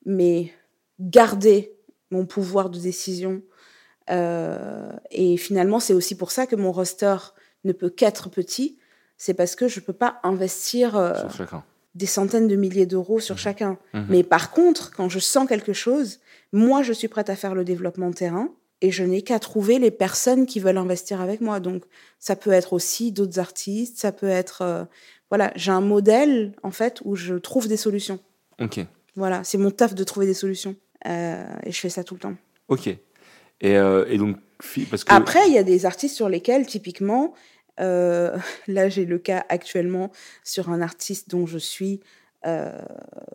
[0.05, 0.53] mais
[0.99, 1.73] garder
[2.11, 3.41] mon pouvoir de décision.
[4.09, 7.17] Euh, et finalement, c'est aussi pour ça que mon roster
[7.63, 8.77] ne peut qu'être petit.
[9.17, 11.63] C'est parce que je peux pas investir euh, chacun.
[11.93, 13.77] des centaines de milliers d'euros sur chacun.
[13.93, 14.05] Mhm.
[14.09, 16.19] Mais par contre, quand je sens quelque chose,
[16.51, 18.49] moi, je suis prête à faire le développement de terrain
[18.81, 21.59] et je n'ai qu'à trouver les personnes qui veulent investir avec moi.
[21.59, 21.83] Donc,
[22.19, 24.61] ça peut être aussi d'autres artistes, ça peut être...
[24.61, 24.85] euh,
[25.29, 28.19] voilà, j'ai un modèle, en fait, où je trouve des solutions.
[28.59, 28.79] Ok.
[29.15, 30.75] Voilà, c'est mon taf de trouver des solutions.
[31.07, 32.35] Euh, et je fais ça tout le temps.
[32.67, 32.87] Ok.
[32.87, 32.99] Et,
[33.63, 34.37] euh, et donc,
[34.89, 35.13] parce que.
[35.13, 37.33] Après, il y a des artistes sur lesquels, typiquement,
[37.79, 40.11] là j'ai le cas actuellement
[40.43, 42.01] sur un artiste dont je suis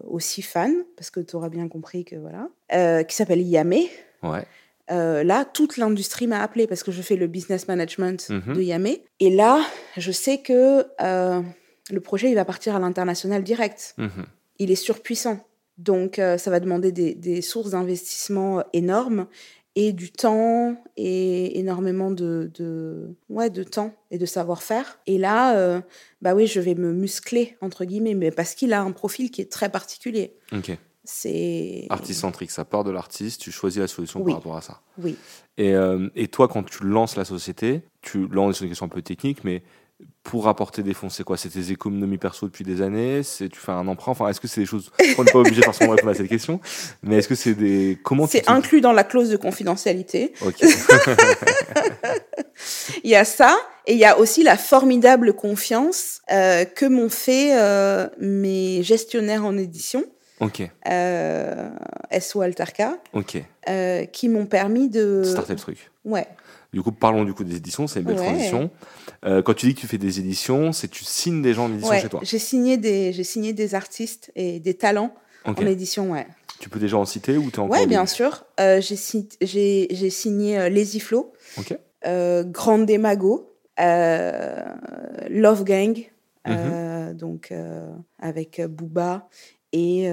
[0.07, 3.89] aussi fan, parce que tu auras bien compris que voilà, qui s'appelle Yamé.
[4.23, 4.45] Ouais.
[4.91, 8.55] Euh, là, toute l'industrie m'a appelé parce que je fais le business management Mhm.
[8.55, 9.05] de Yamé.
[9.21, 9.65] Et là,
[9.97, 11.41] je sais que euh,
[11.91, 13.95] le projet, il va partir à l'international direct.
[13.99, 14.27] Mhm.
[14.59, 15.41] Il est surpuissant.
[15.79, 19.27] Donc, euh, ça va demander des, des sources d'investissement énormes
[19.77, 25.01] et du temps et énormément de, de, ouais, de temps et de savoir-faire.
[25.09, 25.81] Et là, euh,
[26.23, 29.41] bah oui, je vais me muscler, entre guillemets, mais parce qu'il a un profil qui
[29.41, 30.37] est très particulier.
[31.05, 31.87] C'est...
[31.91, 34.33] Artiste centrique, ça part de l'artiste, tu choisis la solution Oui.
[34.33, 34.81] par rapport à ça.
[34.99, 35.17] Oui.
[35.59, 39.03] Et, euh, et toi, quand tu lances la société, tu lances une question un peu
[39.03, 39.63] technique, mais
[40.23, 41.37] pour apporter des fonds, c'est quoi?
[41.37, 43.23] C'est tes économies perso depuis des années?
[43.23, 44.13] C'est tu fais un emprunt?
[44.13, 46.29] Enfin, est-ce que c'est des choses On n'est pas obligé forcément de répondre à cette
[46.29, 46.61] question,
[47.03, 50.33] mais est-ce que c'est des comment C'est inclus dans la clause de confidentialité.
[50.45, 50.57] Ok.
[53.05, 57.11] Il y a ça, et il y a aussi la formidable confiance euh, que m'ont
[57.11, 60.05] fait euh, mes gestionnaires en édition,
[60.45, 60.71] ok.
[60.89, 61.71] euh,
[62.21, 63.43] SO Altarka, Ok.
[63.69, 65.23] euh, qui m'ont permis de...
[65.25, 65.91] Starter le truc.
[66.05, 66.27] Ouais,
[66.73, 67.87] Du coup, parlons du coup des éditions.
[67.87, 68.25] C'est une belle Ouais.
[68.27, 68.71] transition.
[69.25, 71.73] Euh, quand tu dis que tu fais des éditions, c'est tu signes des gens en
[71.73, 72.01] édition ouais.
[72.01, 72.21] chez toi.
[72.23, 75.15] J'ai signé des, j'ai signé des artistes et des talents
[75.47, 75.61] Ok.
[75.61, 76.27] en édition, ouais.
[76.61, 78.45] Tu peux déjà en citer ou t'es encore Ouais, bien sûr.
[78.61, 81.77] Euh, j'ai, si- j'ai, j'ai signé euh, Lazy Flow, Ok.
[82.53, 84.63] Grande Mago, euh,
[85.31, 85.97] Love Gang,
[86.47, 87.15] Mhm.
[87.15, 87.51] donc
[88.19, 89.29] avec Booba
[89.77, 90.09] et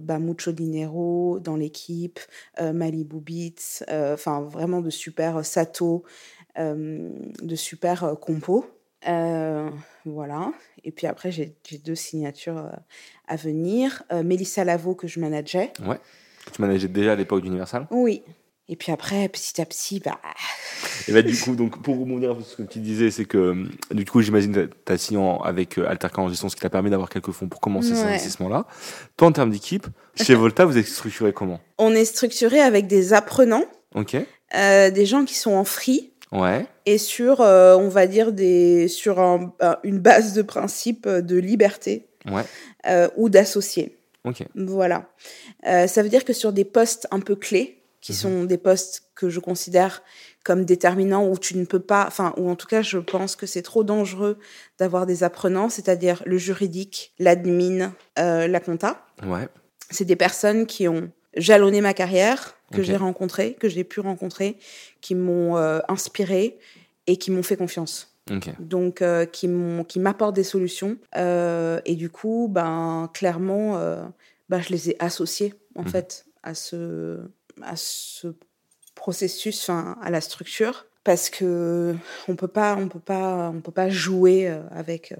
[0.00, 2.20] bah, Mucho Dinero dans l'équipe,
[2.60, 6.04] Malibu Beats, enfin vraiment de super Sato,
[6.58, 8.66] de super compos.
[10.04, 10.52] voilà.
[10.84, 12.70] Et puis après, j'ai deux signatures
[13.26, 14.02] à venir.
[14.22, 15.72] Mélissa Lavo que je manageais.
[15.86, 15.98] Ouais.
[16.52, 17.86] Tu manageais déjà à l'époque d'Universal?
[17.90, 18.22] Oui.
[18.68, 20.18] Et puis après, petit à petit, bah.
[21.06, 24.04] Et bah, du coup, donc, pour rebondir sur ce que tu disais, c'est que, du
[24.04, 26.90] coup, j'imagine que tu as signé avec euh, Alterca en gestion, ce qui t'a permis
[26.90, 27.96] d'avoir quelques fonds pour commencer ouais.
[27.96, 28.66] ces investissements-là.
[29.16, 29.86] Toi, en termes d'équipe,
[30.20, 31.60] chez Volta, vous êtes structuré comment?
[31.78, 33.64] On est structuré avec des apprenants.
[33.94, 34.16] Ok.
[34.56, 36.10] Euh, des gens qui sont en free.
[36.32, 36.66] Ouais.
[36.86, 39.52] Et sur, euh, on va dire, des, sur un,
[39.84, 42.08] une base de principe de liberté.
[42.28, 42.42] Ouais.
[42.88, 43.96] Euh, ou d'associés.
[44.24, 44.42] Ok.
[44.56, 45.08] Voilà.
[45.62, 48.14] Ça veut dire que sur des postes un peu clés, qui mmh.
[48.14, 50.04] sont des postes que je considère
[50.44, 53.46] comme déterminants où tu ne peux pas, enfin, ou en tout cas, je pense que
[53.46, 54.38] c'est trop dangereux
[54.78, 59.04] d'avoir des apprenants, c'est-à-dire le juridique, l'admin, euh, la compta.
[59.24, 59.48] Ouais.
[59.90, 62.84] C'est des personnes qui ont jalonné ma carrière, que okay.
[62.84, 64.56] j'ai rencontrées, que j'ai pu rencontrer,
[65.00, 66.58] qui m'ont euh, inspiré
[67.08, 68.16] et qui m'ont fait confiance.
[68.30, 68.52] Okay.
[68.60, 70.96] Donc, euh, qui m'apportent des solutions.
[71.16, 73.80] Euh, et du coup, ben, clairement,
[74.48, 75.88] ben, je les ai associés, en mmh.
[75.88, 77.18] fait, à ce,
[77.62, 78.28] à ce
[78.94, 81.94] processus, enfin, à la structure, parce que
[82.28, 85.14] on peut pas, on peut pas, on peut pas jouer avec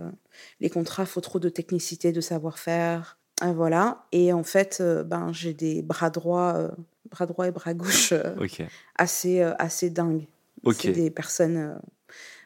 [0.61, 1.07] les contrats.
[1.07, 4.07] Faut trop de technicité, de savoir-faire, euh, voilà.
[4.12, 6.70] Et en fait, euh, ben j'ai des bras droits, euh,
[7.11, 8.66] bras droits et bras gauches okay.
[8.97, 10.26] assez, assez dingues.
[10.64, 10.89] Okay.
[10.89, 11.78] C'est des personnes,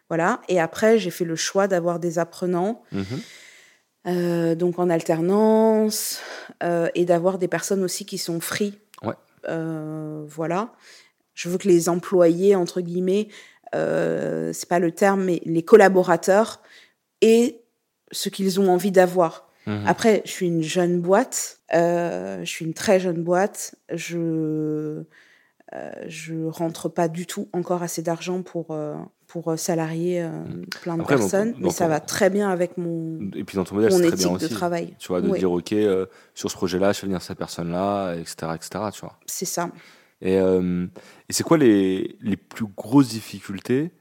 [0.09, 0.41] voilà.
[0.49, 2.83] Et après, j'ai fait le choix d'avoir des apprenants.
[2.93, 3.03] Mmh.
[4.07, 6.21] Euh, donc en alternance
[6.63, 8.79] euh, et d'avoir des personnes aussi qui sont free.
[9.03, 9.13] Ouais.
[9.49, 10.73] Euh, voilà.
[11.35, 13.29] Je veux que les employés entre guillemets,
[13.73, 16.61] c'est pas le terme, mais les collaborateurs
[17.23, 17.63] aient
[18.11, 19.49] ce qu'ils ont envie d'avoir.
[19.67, 19.87] Mmh.
[19.87, 23.77] Après, je suis une jeune boîte, je suis une très jeune boîte.
[23.93, 25.05] Je
[26.07, 28.75] je rentre pas du tout encore assez d'argent pour
[29.31, 30.31] pour salarier euh,
[30.83, 33.77] plein de Après, personnes, mais ça va très bien avec mon, et puis dans ton
[33.77, 34.95] modèle, mon c'est éthique très bien de aussi, travail.
[34.99, 35.39] Tu vois, de oui.
[35.39, 39.19] dire, OK, euh, sur ce projet-là, je fais venir cette personne-là, etc., etc., tu vois.
[39.27, 39.71] C'est ça.
[40.21, 40.87] Et, euh,
[41.29, 43.93] et c'est quoi les, les plus grosses difficultés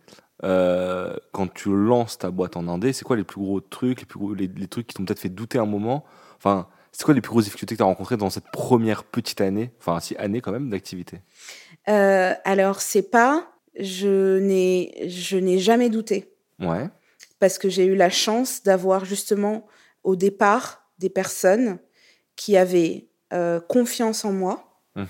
[0.44, 2.92] euh, quand tu lances ta boîte en Indé?
[2.92, 5.20] C'est quoi les plus gros trucs, les, plus gros, les, les trucs qui t'ont peut-être
[5.20, 6.06] fait douter un moment?
[6.38, 9.42] Enfin, c'est quoi les plus grosses difficultés que tu as rencontrées dans cette première petite
[9.42, 11.22] année, enfin, si année quand même, d'activité
[11.88, 13.48] euh, Alors, c'est pas
[13.80, 16.34] je n'ai je n'ai jamais douté.
[16.60, 16.90] Ouais.
[17.40, 19.66] Parce que j'ai eu la chance d'avoir justement
[20.04, 21.80] au départ des personnes
[22.36, 25.04] qui avaient euh, confiance en moi, mmh.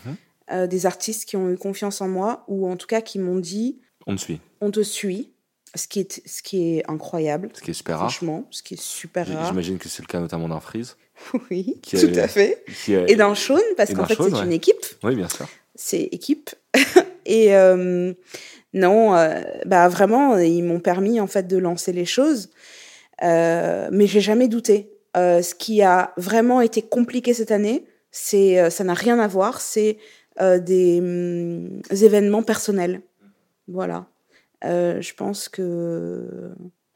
[0.52, 3.40] euh, des artistes qui ont eu confiance en moi ou en tout cas qui m'ont
[3.40, 4.42] dit on te suit.
[4.62, 5.34] On te suit.
[5.76, 7.50] Ce qui est ce qui est incroyable.
[7.54, 8.10] Ce qui est super rare.
[8.10, 9.46] Franchement, ce qui est super rare.
[9.46, 10.98] J'imagine que c'est le cas notamment d'un Freeze.
[11.52, 12.64] Oui, tout à fait.
[13.08, 14.46] Et d'un Shaun parce qu'en fait c'est ouais.
[14.46, 14.86] une équipe.
[15.04, 15.48] Oui, bien sûr.
[15.76, 16.50] C'est équipe.
[17.26, 18.14] Et euh,
[18.74, 22.50] non, euh, bah vraiment, ils m'ont permis en fait de lancer les choses,
[23.24, 24.92] euh, mais j'ai jamais douté.
[25.18, 29.62] Euh, ce qui a vraiment été compliqué cette année, c'est, ça n'a rien à voir,
[29.62, 29.98] c'est
[30.40, 33.02] des, hum, événements personnels.
[33.68, 34.08] Voilà.
[34.64, 36.52] je pense que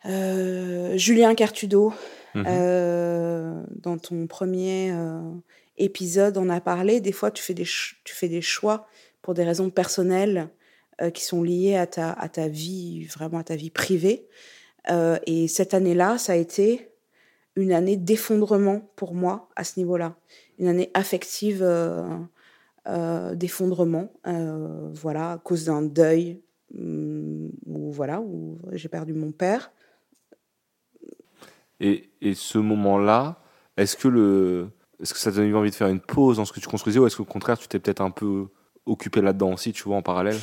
[0.05, 1.93] Julien Cartudo,
[2.35, 2.41] Mhm.
[2.43, 3.65] mmh.
[3.81, 4.91] dans ton premier
[5.77, 6.99] épisode, on a parlé.
[7.01, 8.87] Des fois, tu fais des, tu fais des choix
[9.21, 10.49] pour des raisons personnelles
[11.01, 14.27] euh, qui sont liées à ta, à ta vie, vraiment à ta vie privée.
[14.91, 16.89] Euh, et cette année-là, ça a été
[17.55, 20.15] une année d'effondrement pour moi à ce niveau-là.
[20.59, 26.41] Une année affective euh, d'effondrement, voilà, à cause d'un deuil,
[26.77, 29.71] hum, où, voilà, où j'ai perdu mon père.
[31.79, 33.41] Et, et ce moment-là,
[33.77, 34.69] est-ce que le,
[35.01, 36.99] est-ce que ça t'a donné envie de faire une pause dans ce que tu construisais
[36.99, 38.47] ou est-ce qu'au contraire tu t'es peut-être un peu
[38.85, 40.37] occupé là-dedans aussi, tu vois, en parallèle?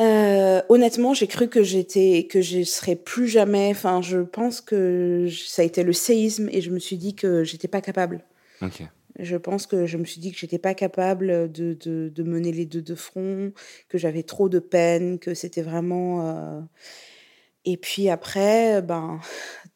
[0.00, 3.68] Euh, Honnêtement, j'ai cru que j'étais, que je serais plus jamais.
[3.70, 7.44] Enfin, je pense que ça a été le séisme et je me suis dit que
[7.44, 8.24] j'étais pas capable.
[8.62, 8.82] Ok.
[9.20, 12.50] Je pense que je me suis dit que j'étais pas capable de, de, de, mener
[12.50, 13.52] les deux de front,
[13.88, 16.28] que j'avais trop de peine, que c'était vraiment.
[16.28, 16.60] Euh...
[17.64, 19.20] Et puis après, ben,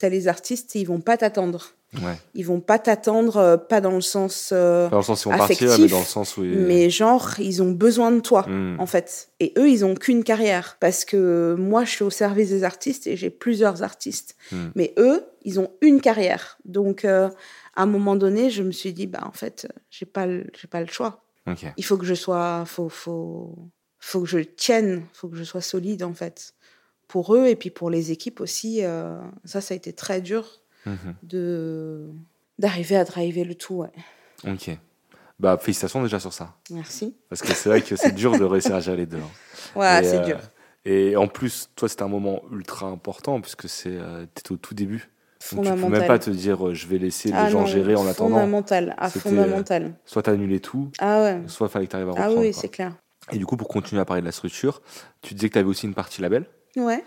[0.02, 1.72] les artistes, ils vont pas t'attendre.
[1.94, 2.16] Ouais.
[2.34, 5.28] Ils vont pas t'attendre, euh, pas dans le sens euh, pas dans le sens ils
[5.28, 6.50] vont affectif, partir, mais dans le sens où ils...
[6.50, 8.76] mais genre ils ont besoin de toi Mm.
[8.78, 9.30] en fait.
[9.40, 13.06] Et eux, ils ont qu'une carrière parce que moi, je suis au service des artistes
[13.06, 14.36] et j'ai plusieurs artistes.
[14.52, 14.66] Mm.
[14.74, 16.58] Mais eux, ils ont une carrière.
[16.66, 17.30] Donc euh,
[17.74, 20.80] à un moment donné, je me suis dit bah en fait, j'ai pas j'ai pas
[20.80, 21.24] le choix.
[21.78, 23.56] Il faut que je sois, faut faut
[23.98, 26.52] faut que je tienne, faut que je sois solide en fait
[27.08, 28.84] pour eux et puis pour les équipes aussi.
[28.84, 31.14] euh, ça, ça a été très dur Mhm.
[31.24, 32.08] de
[32.58, 33.74] d'arriver à driver le tout.
[33.76, 33.90] Ouais.
[34.46, 34.70] Ok.
[35.38, 36.54] Bah, félicitations déjà sur ça.
[36.70, 37.14] Merci.
[37.28, 39.18] Parce que c'est vrai que c'est dur de réussir à gérer les deux.
[39.18, 39.30] hein.
[39.76, 40.38] Ouais, c'est euh, dur.
[40.84, 44.74] Et en plus, toi, c'était un moment ultra important puisque c'est, euh, t'étais au tout
[44.74, 45.10] début.
[45.52, 47.66] Donc, tu peux même pas te dire, euh, je vais laisser les Ah gens non,
[47.66, 48.36] gérer en attendant.
[48.36, 49.94] Fondamental, ah, C'était, fondamental.
[50.04, 51.42] Soit t'annulais tout, Ah ouais.
[51.46, 52.40] soit fallait que t'arrives à Ah reprendre.
[52.40, 52.60] oui, quoi.
[52.60, 52.96] c'est clair.
[53.30, 54.80] Et du coup, pour continuer à parler de la structure,
[55.22, 56.46] tu disais que tu avais aussi une partie label.
[56.76, 57.02] Ouais.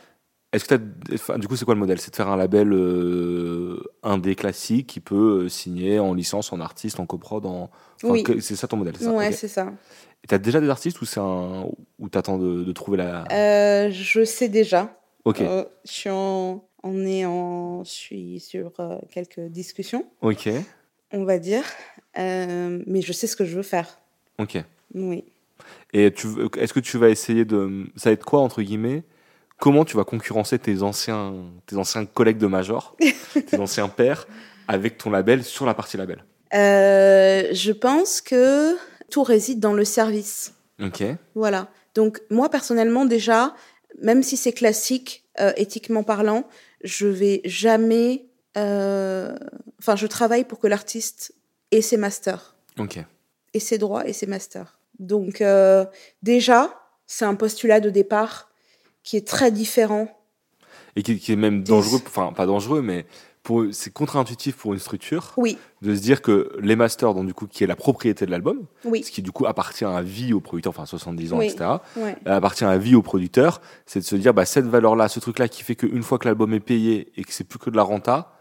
[0.53, 0.75] Est-ce que
[1.13, 1.99] enfin, du coup, c'est quoi le modèle?
[1.99, 6.59] C'est de faire un label euh, indé classique qui peut euh, signer en licence, en
[6.59, 7.69] artiste, en coprod, en.
[8.03, 8.23] enfin, Oui.
[8.41, 9.13] c'est ça ton modèle, c'est ça?
[9.13, 9.71] Ouais, c'est ça.
[10.23, 11.65] Et t'as déjà des artistes ou c'est un
[11.99, 13.23] ou t'attends de, de trouver la.
[13.31, 14.93] Euh, je sais déjà.
[15.23, 18.73] Ok, Euh, je suis en, on est en, je suis sur
[19.11, 20.49] quelques discussions, ok,
[21.13, 21.63] on va dire,
[22.17, 23.99] mais je sais ce que je veux faire.
[24.39, 24.57] ok.
[24.95, 25.23] Oui.
[25.93, 29.03] Et tu, est-ce que tu vas essayer de, ça va être quoi entre guillemets
[29.61, 31.35] Comment tu vas concurrencer tes anciens,
[31.67, 32.97] tes anciens collègues de major,
[33.47, 34.27] tes anciens pairs,
[34.67, 36.25] avec ton label sur la partie label?
[36.55, 38.75] Euh, je pense que
[39.11, 40.55] tout réside dans le service.
[40.81, 41.03] Ok,
[41.35, 41.67] Voilà.
[41.93, 43.53] Donc moi personnellement déjà,
[44.01, 46.45] même si c'est classique, euh, éthiquement parlant,
[46.83, 48.25] je vais jamais.
[48.57, 49.35] euh,
[49.77, 51.35] Enfin, je travaille pour que l'artiste
[51.69, 52.97] ait ses masters, ok,
[53.53, 54.79] et ses droits et ses masters.
[54.97, 55.43] Donc
[56.23, 58.50] déjà, c'est un postulat de départ
[59.03, 60.07] qui est très différent.
[60.95, 63.05] et qui, qui est même dangereux, enfin pas dangereux, mais
[63.71, 67.47] c'est contre-intuitif pour une structure Oui, de se dire que les masters, donc du coup,
[67.47, 70.39] qui est la propriété de l'album, oui, ce qui du coup appartient à vie au
[70.39, 71.47] producteur, enfin 70 ans, Oui.
[71.47, 71.65] etc.
[71.97, 75.47] euh, appartient à vie au producteur, c'est de se dire bah cette valeur-là, ce truc-là
[75.47, 77.83] qui fait qu'une fois que l'album est payé et que c'est plus que de la
[77.83, 78.33] renta,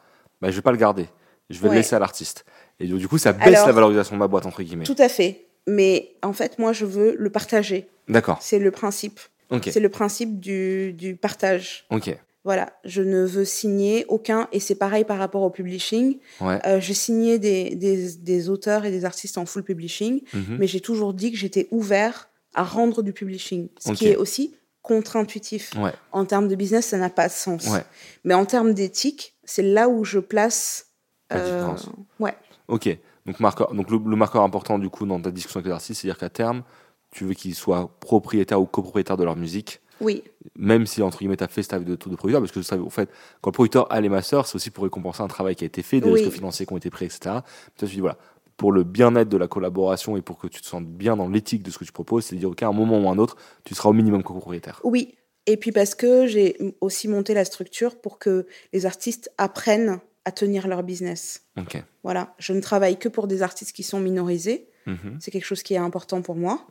[0.42, 1.06] bah je vais pas le garder,
[1.48, 2.44] je vais le laisser à l'artiste.
[2.78, 4.84] Et donc, du coup, ça baisse Alors- la valorisation de ma boîte entre guillemets.
[4.84, 5.46] Tout à fait.
[5.66, 7.88] Mais en fait, moi, je veux le partager.
[8.08, 8.38] D'accord.
[8.40, 9.18] C'est le principe.
[9.64, 11.84] C'est le principe du, du partage.
[11.90, 12.16] Ok.
[12.42, 16.18] Voilà, je ne veux signer aucun, et c'est pareil par rapport au publishing.
[16.40, 16.59] Ouais.
[16.66, 20.57] Euh, j'ai signé des, des, des auteurs et des artistes en full publishing, Mhm.
[20.59, 24.55] mais j'ai toujours dit que j'étais ouvert à rendre du publishing, ce qui est aussi
[24.82, 25.72] contre-intuitif.
[25.76, 25.92] Ouais.
[26.12, 27.66] En termes de business, ça n'a pas de sens.
[27.68, 27.84] Ouais.
[28.24, 30.86] Mais en termes d'éthique, c'est là où je place.
[31.30, 31.88] La différence.
[32.18, 32.34] Ouais,
[32.68, 32.88] Ok.
[33.26, 36.01] Donc, marqueur, donc le, le marqueur important du coup dans ta discussion avec les artistes,
[36.01, 36.62] c'est-à-dire qu'à terme,
[37.11, 40.22] tu veux qu'ils soient propriétaires ou copropriétaires de leur musique, oui,
[40.56, 42.88] même si entre guillemets t'as fait ce travail de, de producteur, parce que ça, en
[42.90, 45.66] fait, quand le producteur a les masters, c'est aussi pour récompenser un travail qui a
[45.66, 46.22] été fait, des Oui.
[46.22, 47.20] risques financiers qui ont été pris, etc.
[47.22, 47.42] Toi,
[47.76, 48.16] tu dis voilà,
[48.56, 51.62] pour le bien-être de la collaboration et pour que tu te sentes bien dans l'éthique
[51.62, 53.36] de ce que tu proposes, c'est de dire ok, à un moment ou un autre,
[53.64, 54.80] tu seras au minimum copropriétaire.
[54.84, 55.14] oui.
[55.46, 59.98] Et puis parce que j'ai aussi monté la structure pour que les artistes apprennent
[60.30, 61.42] à tenir leur business.
[61.58, 61.82] Ok.
[62.04, 64.68] Voilà, je ne travaille que pour des artistes qui sont minorisés.
[64.86, 65.18] Mhm.
[65.20, 66.66] C'est quelque chose qui est important pour moi,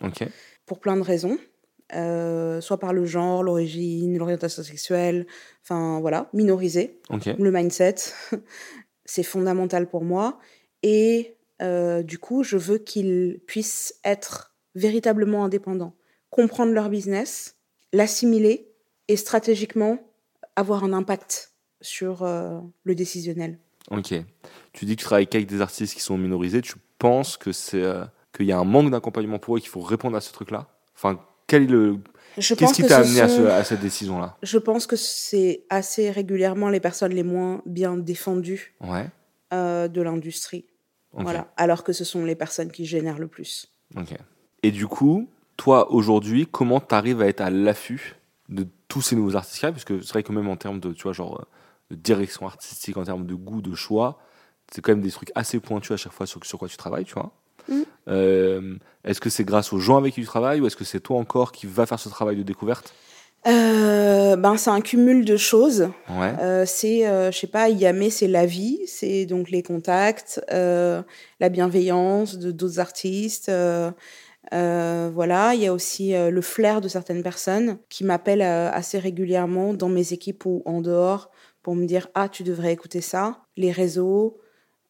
[0.66, 1.38] pour plein de raisons.
[1.95, 5.26] Euh, soit par le genre, l'origine, l'orientation sexuelle,
[5.64, 6.99] enfin voilà, minorisé.
[7.10, 7.95] Le mindset,
[9.05, 10.39] c'est fondamental pour moi.
[10.84, 15.95] Et euh, du coup, je veux qu'ils puissent être véritablement indépendants,
[16.30, 17.57] comprendre leur business,
[17.91, 18.72] l'assimiler
[19.07, 19.99] et stratégiquement
[20.55, 21.49] avoir un impact
[21.82, 23.58] sur euh, le décisionnel.
[23.92, 24.14] Ok.
[24.74, 26.62] Tu dis que tu travailles qu'avec des artistes qui sont minorisés.
[26.62, 28.04] Tu penses que c'est euh,
[28.36, 30.68] qu'il y a un manque d'accompagnement pour eux qu'il faut répondre à ce truc-là?
[30.96, 31.98] Enfin, quel est le
[32.36, 34.38] qu'est-ce qui t'a amené à, ce- sont- à cette décision-là?
[34.44, 39.08] Je pense que c'est assez régulièrement les personnes les moins bien défendues Ouais.
[39.54, 40.66] euh, de l'industrie.
[41.14, 41.52] Voilà.
[41.58, 43.72] Alors que ce sont les personnes qui génèrent le plus.
[43.98, 44.14] Ok.
[44.62, 45.28] Et du coup,
[45.58, 48.16] toi aujourd'hui, comment tu arrives à être à l'affût
[48.50, 50.56] de tous ces nouveaux artistes qu'il y a Parce que c'est vrai que même en
[50.58, 51.46] termes de, tu vois, genre,
[51.90, 54.20] de direction artistique, en termes de goût, de choix,
[54.72, 57.06] c'est quand même des trucs assez pointus à chaque fois sur, sur quoi tu travailles,
[57.06, 57.32] tu vois.
[57.68, 57.86] Mhm.
[58.08, 61.00] Euh, est-ce que c'est grâce aux gens avec qui tu travailles ou est-ce que c'est
[61.00, 62.94] toi encore qui va faire ce travail de découverte?
[63.48, 65.90] Euh, ben, c'est un cumul de choses.
[66.10, 66.34] Ouais.
[66.42, 72.38] Euh, c'est, je sais pas, Yamé, c'est la vie, c'est donc les contacts, la bienveillance
[72.38, 73.52] de d'autres artistes.
[74.52, 79.90] voilà, il y a aussi le flair de certaines personnes qui m'appellent assez régulièrement dans
[79.90, 81.32] mes équipes ou en dehors
[81.64, 83.39] pour me dire ah tu devrais écouter ça.
[83.57, 84.38] Les réseaux,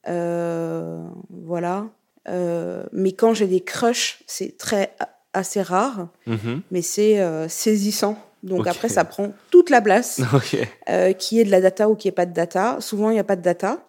[0.07, 1.87] euh, voilà.
[2.27, 4.93] Euh, mais quand j'ai des crushs, c'est très
[5.33, 6.61] assez rare, Mhm.
[6.71, 8.17] mais c'est euh, saisissant.
[8.43, 10.57] Donc après, ça prend toute la place Ok.
[10.89, 12.77] euh, qui est de la data ou qui est pas de data.
[12.79, 13.85] Souvent, il n'y a pas de data.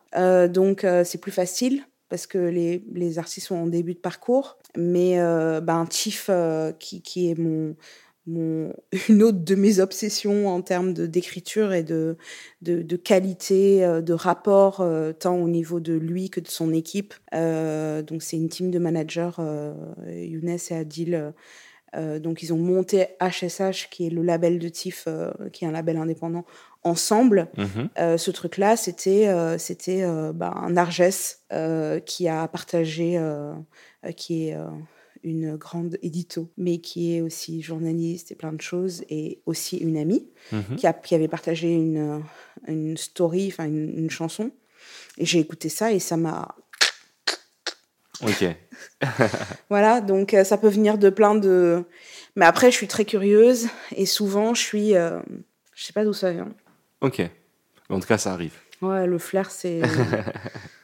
[0.49, 4.59] Donc, c'est plus facile parce que les, les artistes sont en début de parcours.
[4.77, 5.17] Mais
[5.63, 6.29] ben, Chief,
[6.81, 7.77] qui, qui est mon,
[8.31, 8.73] mon,
[9.09, 12.17] une autre de mes obsessions en termes d'écriture et de,
[12.63, 16.73] de, de qualité, euh, de rapport, euh, tant au niveau de lui que de son
[16.73, 17.15] équipe.
[17.35, 19.75] Euh, donc, c'est une team de managers, euh,
[20.07, 21.33] Younes et Adil.
[21.95, 25.09] donc, ils ont monté HSH, qui est le label de TIFF,
[25.53, 26.45] qui est un label indépendant,
[26.85, 27.49] ensemble.
[27.59, 28.17] Mhm.
[28.17, 29.29] Ce truc-là, c'était
[29.59, 33.21] c'était bah, un Argès euh, qui a partagé,
[34.17, 34.57] qui est
[35.23, 39.97] une grande édito, mais qui est aussi journaliste et plein de choses, et aussi une
[39.97, 40.77] amie Mhm.
[40.77, 42.23] qui, a, qui avait partagé une,
[42.67, 44.51] une story, enfin une, une chanson.
[45.19, 46.55] Et j'ai écouté ça et ça m'a.
[48.23, 48.45] Ok.
[49.71, 51.85] Voilà, donc euh, ça peut venir de plein de.
[52.37, 54.95] Mais après, je suis très curieuse et souvent, je suis.
[54.97, 55.21] euh,
[55.75, 56.49] Je sais pas d'où ça vient.
[57.03, 57.23] Ok.
[57.89, 58.55] En tout cas, ça arrive.
[58.83, 59.81] Ouais, le flair, c'est.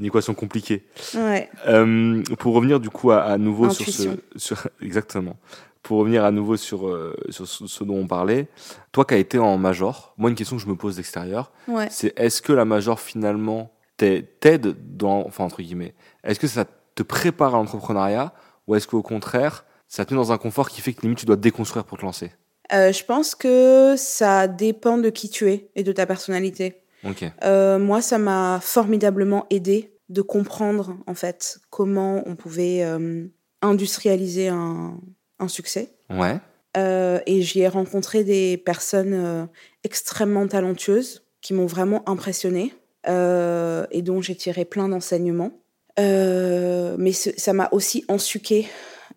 [0.00, 0.84] Une équation compliquée.
[1.14, 1.48] ouais.
[1.68, 5.36] Euh, pour revenir du coup à, à nouveau sur ce, sur, exactement.
[5.82, 8.48] Pour revenir à nouveau sur, euh, sur ce, ce dont on parlait,
[8.92, 11.86] toi qui as été en major, moi une question que je me pose d'extérieur, Ouais.
[11.90, 15.94] c'est est-ce que la major finalement t'ai- t'aide dans, enfin entre guillemets,
[16.24, 18.32] est-ce que ça te prépare à l'entrepreneuriat
[18.66, 21.26] ou est-ce qu'au contraire ça te met dans un confort qui fait que limite tu
[21.26, 22.30] dois déconstruire pour te lancer?
[22.72, 26.79] Euh, je pense que ça dépend de qui tu es et de ta personnalité.
[27.04, 27.24] Ok.
[27.44, 33.26] Euh, moi, ça m'a formidablement aidé de comprendre en fait comment on pouvait euh,
[33.62, 34.98] industrialiser un,
[35.38, 35.94] un succès.
[36.10, 36.38] Ouais.
[36.76, 39.48] Euh, et j'y ai rencontré des personnes
[39.84, 42.74] extrêmement talentueuses qui m'ont vraiment impressionnée
[43.06, 45.52] et dont j'ai tiré plein d'enseignements.
[45.98, 48.68] Mais ce- ça m'a aussi ensuqué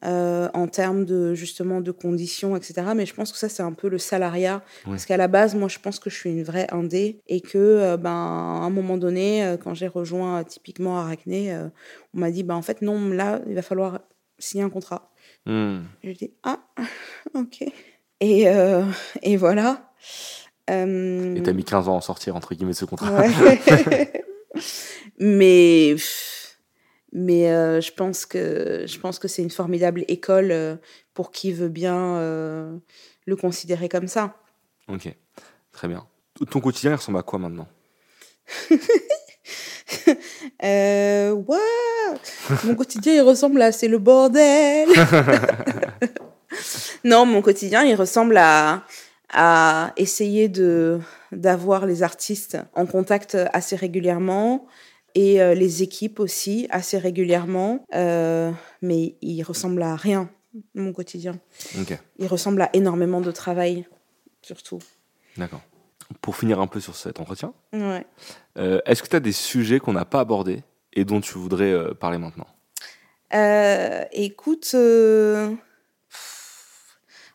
[0.06, 2.88] euh, en termes de justement de conditions, etc.
[2.96, 5.68] Mais je pense que ça c'est un peu le salariat, parce qu'à la base, moi
[5.68, 8.98] je pense que je suis une vraie indé et que euh, ben à un moment
[8.98, 11.70] donné, euh, quand j'ai rejoint typiquement Arachné, euh,
[12.14, 14.00] on m'a dit ben en fait non là il va falloir
[14.40, 15.12] signer un contrat.
[15.46, 15.82] Hmm.
[16.04, 16.60] J'ai dit ah
[17.34, 17.64] ok
[18.20, 18.46] et
[19.22, 19.94] et voilà.
[20.70, 23.12] Et t'as mis 15 ans à en sortir entre guillemets de ce contrat.
[23.12, 24.12] Ouais.
[25.20, 26.33] mais pff,
[27.14, 30.76] mais euh, je pense que je pense que c'est une formidable école euh,
[31.14, 32.76] pour qui veut bien euh,
[33.26, 34.36] le considérer comme ça.
[34.88, 35.14] Ok.
[35.72, 36.06] Très bien.
[36.50, 37.68] Ton quotidien il ressemble à quoi maintenant?
[40.64, 41.60] Euh, what
[42.66, 44.90] Mon quotidien il ressemble à c'est le bordel.
[47.04, 48.84] non, mon quotidien il ressemble à
[49.32, 51.00] à essayer de
[51.32, 54.68] d'avoir les artistes en contact assez régulièrement
[55.16, 57.86] et euh, les équipes aussi assez régulièrement.
[57.94, 58.52] Euh,
[58.82, 60.30] mais il ressemble à rien
[60.76, 61.40] mon quotidien.
[62.20, 63.88] Il ressemble à énormément de travail
[64.42, 64.80] surtout.
[65.38, 65.62] D'accord.
[66.22, 68.06] Pour finir un peu sur cet entretien, Ouais.
[68.58, 70.62] euh, est-ce que tu as des sujets qu'on n'a pas abordés
[70.94, 72.46] et dont tu voudrais parler maintenant?
[74.12, 74.76] Écoute,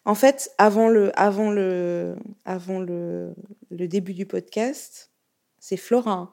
[0.05, 2.14] en fait, avant le, avant le,
[2.45, 3.35] avant le,
[3.70, 5.11] le début du podcast,
[5.59, 6.33] c'est Florin,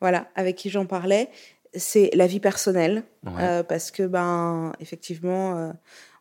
[0.00, 1.28] voilà, avec qui j'en parlais.
[1.74, 3.32] C'est la vie personnelle, Ouais.
[3.40, 5.72] euh, parce que ben, effectivement, euh,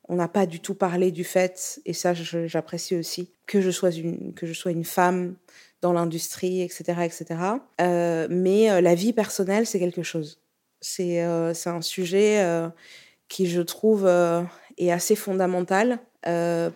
[0.10, 3.92] on n'a pas du tout parlé du fait, et ça, j'apprécie aussi, que je sois
[3.92, 5.36] une, que je sois une femme
[5.82, 7.26] dans l'industrie, etc., etc.
[7.82, 10.40] Euh, mais la vie personnelle, c'est quelque chose.
[10.82, 12.44] C'est c'est un sujet
[13.28, 14.08] qui, je trouve,
[14.78, 16.00] est assez fondamental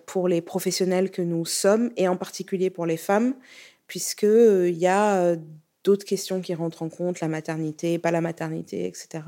[0.05, 3.33] pour les professionnels que nous sommes et en particulier pour les femmes,
[3.87, 5.35] puisque il y a
[5.89, 9.21] d'autres questions qui rentrent en compte, la maternité, pas la maternité, etc.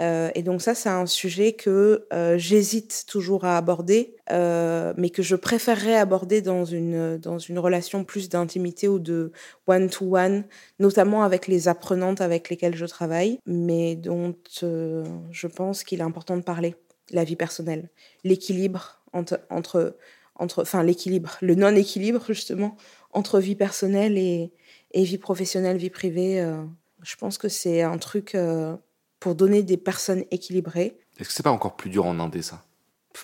[0.00, 5.10] Euh, et donc ça, c'est un sujet que euh, j'hésite toujours à aborder, euh, mais
[5.10, 9.30] que je préférerais aborder dans une, dans une relation plus d'intimité ou de
[9.68, 10.44] one-to-one,
[10.80, 16.36] notamment avec les apprenantes avec lesquelles je travaille, mais dont je pense qu'il est important
[16.36, 16.74] de parler,
[17.10, 17.88] la vie personnelle,
[18.24, 19.96] l'équilibre entre, entre,
[20.34, 22.76] entre, enfin l'équilibre, le non-équilibre justement
[23.12, 24.52] entre vie personnelle et,
[24.92, 26.40] et vie professionnelle, vie privée.
[26.40, 26.62] euh,
[27.02, 28.74] je pense que c'est un truc euh,
[29.20, 30.98] pour donner des personnes équilibrées.
[31.18, 32.62] Est-ce que c'est pas encore plus dur en indé ça?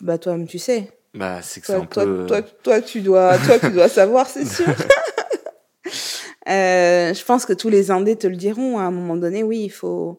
[0.01, 0.91] Bah toi-même tu sais.
[1.15, 2.27] Bah c'est que c'est Toi, un toi, peu.
[2.27, 4.67] toi, toi, tu dois, toi, tu dois savoir, c'est sûr.
[6.47, 9.43] Euh, je pense que tous les indés te le diront à un moment donné.
[9.43, 10.19] Oui, il faut.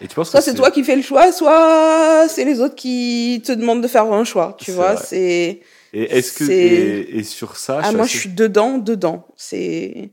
[0.00, 3.42] Et tu penses Soit c'est toi qui fais le choix, soit c'est les autres qui
[3.44, 4.56] te demandent de faire un choix.
[4.60, 5.60] Tu vois, c'est.
[5.92, 9.26] Et est-ce que c'est- et, et sur ça Ah, moi, assez- je suis dedans, dedans.
[9.36, 10.10] C'est.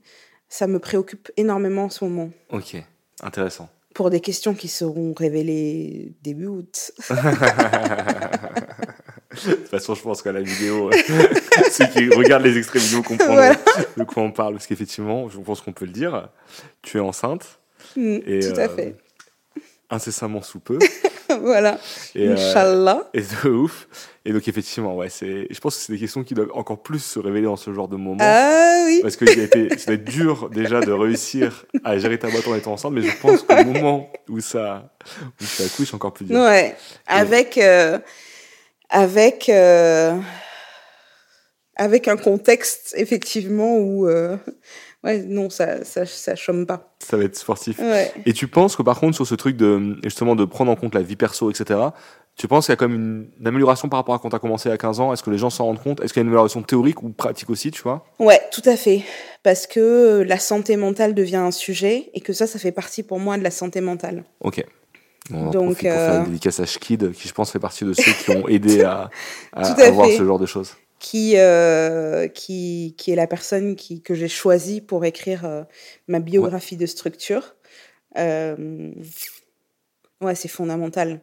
[0.49, 2.29] Ça me préoccupe énormément en ce moment.
[2.51, 2.75] Ok,
[3.21, 3.69] intéressant.
[3.93, 6.91] Pour des questions qui seront révélées début août.
[9.45, 10.93] De toute façon, je pense qu'à la vidéo, euh,
[11.71, 13.55] ceux qui regardent les extraits vidéo comprendront Voilà.
[13.97, 14.53] de quoi on parle.
[14.53, 16.29] Parce qu'effectivement, je pense qu'on peut le dire,
[16.81, 17.59] tu es enceinte,
[17.97, 18.95] Mm, Et, Tout euh, à fait.
[19.89, 20.79] Incessamment sous peu.
[21.41, 21.79] voilà.
[22.15, 23.09] Et, euh, Inch'Allah.
[23.13, 23.87] et de ouf.
[24.25, 26.99] Et donc, effectivement, ouais, c'est, je pense que c'est des questions qui doivent encore plus
[26.99, 28.17] se révéler dans ce genre de moment.
[28.21, 28.99] Ah oui.
[29.01, 29.35] Parce que ça
[29.87, 33.15] va être dur déjà de réussir à gérer ta boîte en étant enceinte, mais je
[33.21, 34.95] pense qu'au moment où ça,
[35.41, 36.37] où ça accouche, c'est encore plus dur.
[36.37, 36.75] Ouais,
[37.05, 37.99] avec euh,
[38.89, 40.17] avec euh,
[41.75, 44.07] avec un contexte effectivement où
[45.05, 46.93] ouais non ça ça ça chôme pas.
[46.99, 47.79] Ça va être sportif.
[47.79, 48.11] Ouais.
[48.25, 50.93] Et tu penses que par contre sur ce truc de justement de prendre en compte
[50.95, 51.79] la vie perso, etc.
[52.37, 54.35] Tu penses qu'il y a quand même une, une amélioration par rapport à quand tu
[54.35, 55.13] as commencé à 15 ans?
[55.13, 56.01] Est-ce que les gens s'en rendent compte?
[56.01, 58.05] Est-ce qu'il y a une amélioration théorique ou pratique aussi, tu vois?
[58.19, 59.03] Ouais, tout à fait.
[59.41, 63.19] Parce que la santé mentale devient un sujet et que ça, ça fait partie pour
[63.21, 64.25] moi de la santé mentale.
[64.41, 64.65] Ok.
[65.33, 67.85] On en Donc, pour faire euh, une dédicace à Schkid, qui je pense fait partie
[67.85, 69.09] de ceux qui ont aidé à,
[69.53, 70.17] à, à à voir fait.
[70.17, 70.75] ce genre de choses.
[71.05, 75.63] Qui, euh, qui, qui est la personne qui, que j'ai choisie pour écrire euh,
[76.07, 77.55] ma biographie de structure.
[78.17, 78.91] Euh,
[80.21, 81.21] ouais, c'est fondamental.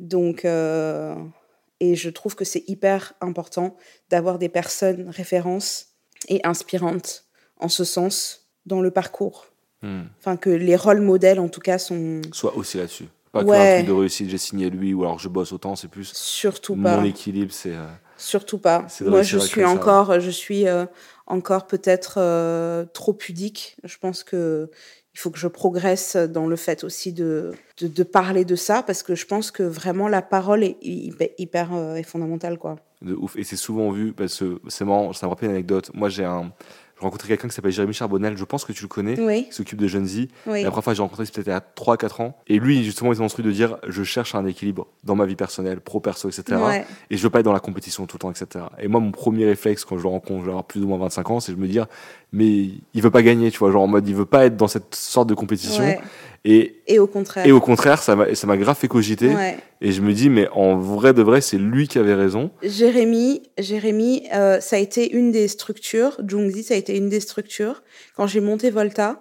[0.00, 3.74] Donc, et je trouve que c'est hyper important
[4.10, 5.86] d'avoir des personnes références
[6.28, 7.24] et inspirantes
[7.56, 9.46] en ce sens dans le parcours.
[9.80, 10.02] Hmm.
[10.18, 13.08] Enfin, que les rôles modèles, en tout cas, sont Soit aussi là-dessus.
[13.32, 13.74] Pas que un Ouais.
[13.76, 16.98] truc de réussite, j'ai signé lui, ou alors je bosse autant, c'est plus surtout pas.
[16.98, 17.72] mon équilibre, c'est.
[18.20, 18.86] Surtout pas.
[19.00, 20.84] Moi, je suis ça, encore, je suis euh,
[21.26, 23.76] encore peut-être euh, trop pudique.
[23.82, 24.70] Je pense que
[25.14, 28.82] il faut que je progresse dans le fait aussi de, de, de parler de ça
[28.82, 32.76] parce que je pense que vraiment la parole est hyper, hyper euh, est fondamentale quoi.
[33.02, 33.34] de ouf.
[33.36, 35.90] Et c'est souvent vu, parce que c'est marrant, ça me rappelle une anecdote.
[35.94, 36.52] Moi, j'ai un.
[37.00, 39.54] J'ai rencontré quelqu'un qui s'appelle Jérémy Charbonnel, je pense que tu le connais, Oui, qui
[39.54, 40.30] s'occupe de Jeunes Y.
[40.46, 42.36] oui, La première fois que j'ai rencontré, c'était peut-être a 3-4 ans.
[42.46, 45.36] Et lui, justement, il s'est construit de dire je cherche un équilibre dans ma vie
[45.36, 46.60] personnelle, pro, perso, etc.
[46.62, 48.66] ouais, Et je veux pas être dans la compétition tout le temps, etc.
[48.78, 50.98] Et moi, mon premier réflexe quand je le rencontre, je vais avoir plus ou moins
[50.98, 51.86] 25 ans, c'est de me dire
[52.32, 54.68] mais il veut pas gagner, tu vois, genre en mode il veut pas être dans
[54.68, 55.82] cette sorte de compétition.
[55.84, 56.00] ouais.
[56.46, 57.46] Et, Et au contraire.
[57.46, 59.28] et au contraire, ça m'a ça m'a grave fait cogiter.
[59.28, 59.58] Ouais.
[59.82, 62.50] Et je me dis mais en vrai de vrai, c'est lui qui avait raison.
[62.62, 66.18] Jérémy, Jérémy, euh, ça a été une des structures.
[66.26, 67.82] Jungzi, ça a été une des structures.
[68.16, 69.20] Quand j'ai monté Volta,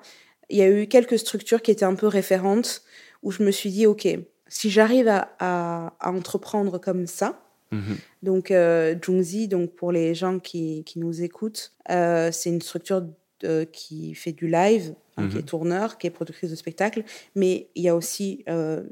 [0.50, 2.84] il y a eu quelques structures qui étaient un peu référentes
[3.22, 4.08] où je me suis dit, ok,
[4.48, 7.42] si j'arrive à, à, à entreprendre comme ça,
[7.72, 7.98] Mhm.
[8.24, 13.02] donc euh, Jungzi, donc pour les gens qui, qui nous écoutent, euh, c'est une structure
[13.42, 15.40] de- qui fait du live, hein, qui Mhm.
[15.40, 17.04] est tourneur, qui est productrice de spectacle,
[17.36, 18.84] mais il y a aussi euh,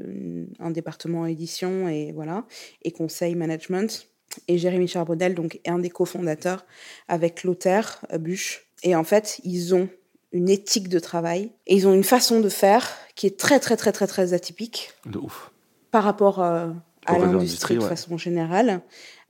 [0.59, 2.45] un département édition et voilà
[2.83, 4.07] et conseil management.
[4.47, 6.65] Et Jérémy Charbonnel donc est un des cofondateurs
[7.07, 8.67] avec Lothaire euh, Buche.
[8.83, 9.89] Et en fait, ils ont
[10.31, 13.75] une éthique de travail et ils ont une façon de faire qui est très très
[13.75, 15.51] très très très atypique De ouf.
[15.91, 16.69] par rapport euh,
[17.07, 17.89] à l'industrie de ouais.
[17.89, 18.81] façon générale.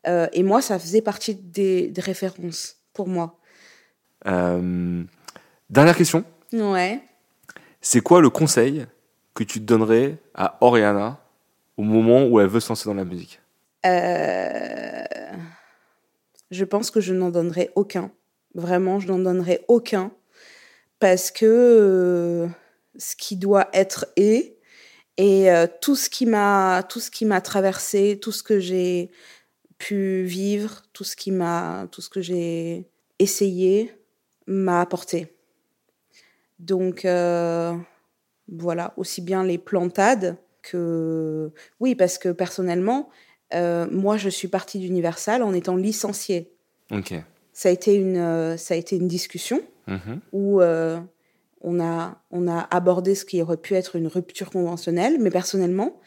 [0.07, 3.37] Euh, et moi, ça faisait partie des, des références pour moi.
[4.25, 5.03] Euh,
[5.69, 6.23] dernière question.
[6.53, 7.01] Ouais.
[7.81, 8.85] C'est quoi le conseil
[9.33, 11.19] que tu donnerais à Oriana
[11.77, 13.39] au moment où elle veut se lancer dans la musique?
[13.85, 15.03] Euh,
[16.51, 18.11] je pense que je n'en donnerai aucun.
[18.55, 20.11] Vraiment, je n'en donnerai aucun.
[20.99, 22.47] Parce que euh,
[22.97, 24.56] ce qui doit être est.
[25.17, 29.09] Et euh, tout ce qui m'a tout ce qui m'a traversé, tout ce que j'ai
[29.77, 32.87] pu vivre, tout ce qui m'a tout ce que j'ai
[33.19, 33.93] essayé
[34.45, 35.33] m'a apporté.
[36.59, 37.73] Donc euh,
[38.47, 43.09] voilà, aussi bien les plantades que oui parce que personnellement
[43.53, 46.51] euh, moi, je suis partie d'Universal en étant licenciée.
[46.91, 47.13] Ok.
[47.53, 50.19] Ça a été une, ça a été une discussion Mhm.
[50.33, 50.59] où
[51.61, 55.99] on, a, on a abordé ce qui aurait pu être une rupture conventionnelle, mais personnellement,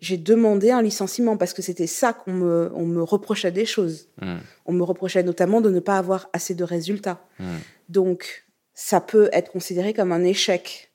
[0.00, 4.08] j'ai demandé un licenciement parce que c'était ça qu'on me, on me reprochait des choses.
[4.20, 4.38] Mhm.
[4.66, 7.20] On me reprochait notamment de ne pas avoir assez de résultats.
[7.38, 7.46] Mhm.
[7.88, 8.44] Donc,
[8.74, 10.90] ça peut être considéré comme un échec.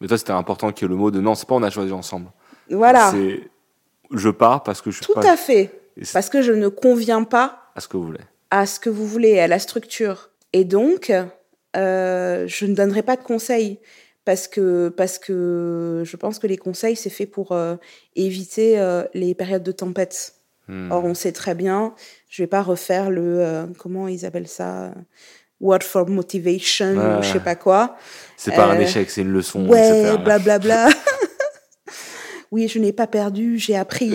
[0.00, 1.70] Mais toi, c'était important qu'il y ait le mot de non, c'est pas on a
[1.70, 2.28] choisi ensemble.
[2.70, 3.40] Voilà, C'est
[4.12, 5.80] je pars parce que je suis tout pas à fait.
[6.12, 8.20] Parce que je ne conviens pas à ce que vous voulez.
[8.50, 10.30] à ce que vous voulez, à la structure.
[10.52, 11.10] Et donc,
[11.76, 13.78] euh, je ne donnerai pas de conseils
[14.24, 17.76] parce que, parce que je pense que les conseils, c'est fait pour euh,
[18.16, 20.34] éviter euh, les périodes de tempête.
[20.68, 20.90] Hmm.
[20.90, 21.94] Or, on sait très bien,
[22.28, 24.92] je vais pas refaire le, comment ils appellent ça,
[25.60, 27.96] word for motivation, ou je sais pas quoi.
[28.36, 29.68] c'est pas un échec, c'est une leçon.
[29.68, 30.88] Ouais, blablabla.
[32.50, 34.12] oui, je n'ai pas perdu, j'ai appris.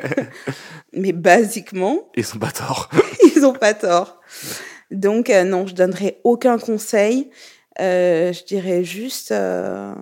[0.92, 2.88] Mais basiquement, Ils sont pas tort.
[3.34, 4.20] ils ont pas tort.
[4.90, 7.30] Donc, euh, non, je donnerai aucun conseil.
[7.80, 9.94] Euh, je dirais juste, euh,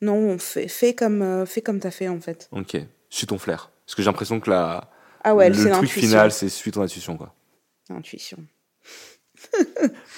[0.00, 2.48] non, fais, fais comme, fais comme t'as fait en fait.
[2.52, 2.76] ok.
[3.10, 3.70] Suis ton flair.
[3.86, 4.90] Parce que j'ai l'impression que la,
[5.24, 7.16] Ah ouais, le truc final, c'est suis ton intuition.
[7.16, 7.34] Quoi.
[7.90, 8.38] Intuition.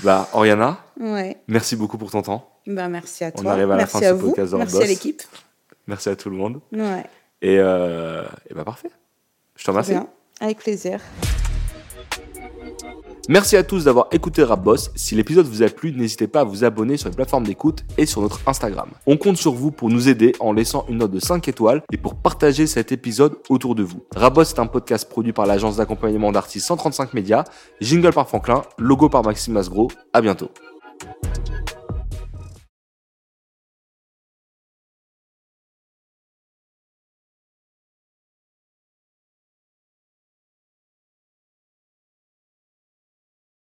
[0.02, 1.36] Bah, Oriana, Ouais.
[1.46, 2.58] merci beaucoup pour ton temps.
[2.66, 3.52] Ben, merci à On toi.
[3.52, 4.82] arrive à la fin de ce podcast Merci Boss.
[4.82, 5.22] à l'équipe.
[5.86, 6.60] Merci à tout le monde.
[6.72, 7.04] Ouais.
[7.42, 8.90] Et, euh, et bah, parfait.
[9.56, 9.90] Je te remercie.
[9.92, 10.08] bien.
[10.40, 11.00] Avec plaisir.
[13.28, 14.90] Merci à tous d'avoir écouté Rapboss.
[14.96, 18.06] Si l'épisode vous a plu, n'hésitez pas à vous abonner sur les plateformes d'écoute et
[18.06, 18.88] sur notre Instagram.
[19.06, 21.96] On compte sur vous pour nous aider en laissant une note de 5 étoiles et
[21.96, 24.04] pour partager cet épisode autour de vous.
[24.16, 27.44] Rapboss est un podcast produit par l'agence d'accompagnement d'artistes 135 médias,
[27.80, 29.88] jingle par Franklin, logo par Maxime Masgro.
[30.12, 30.50] À bientôt.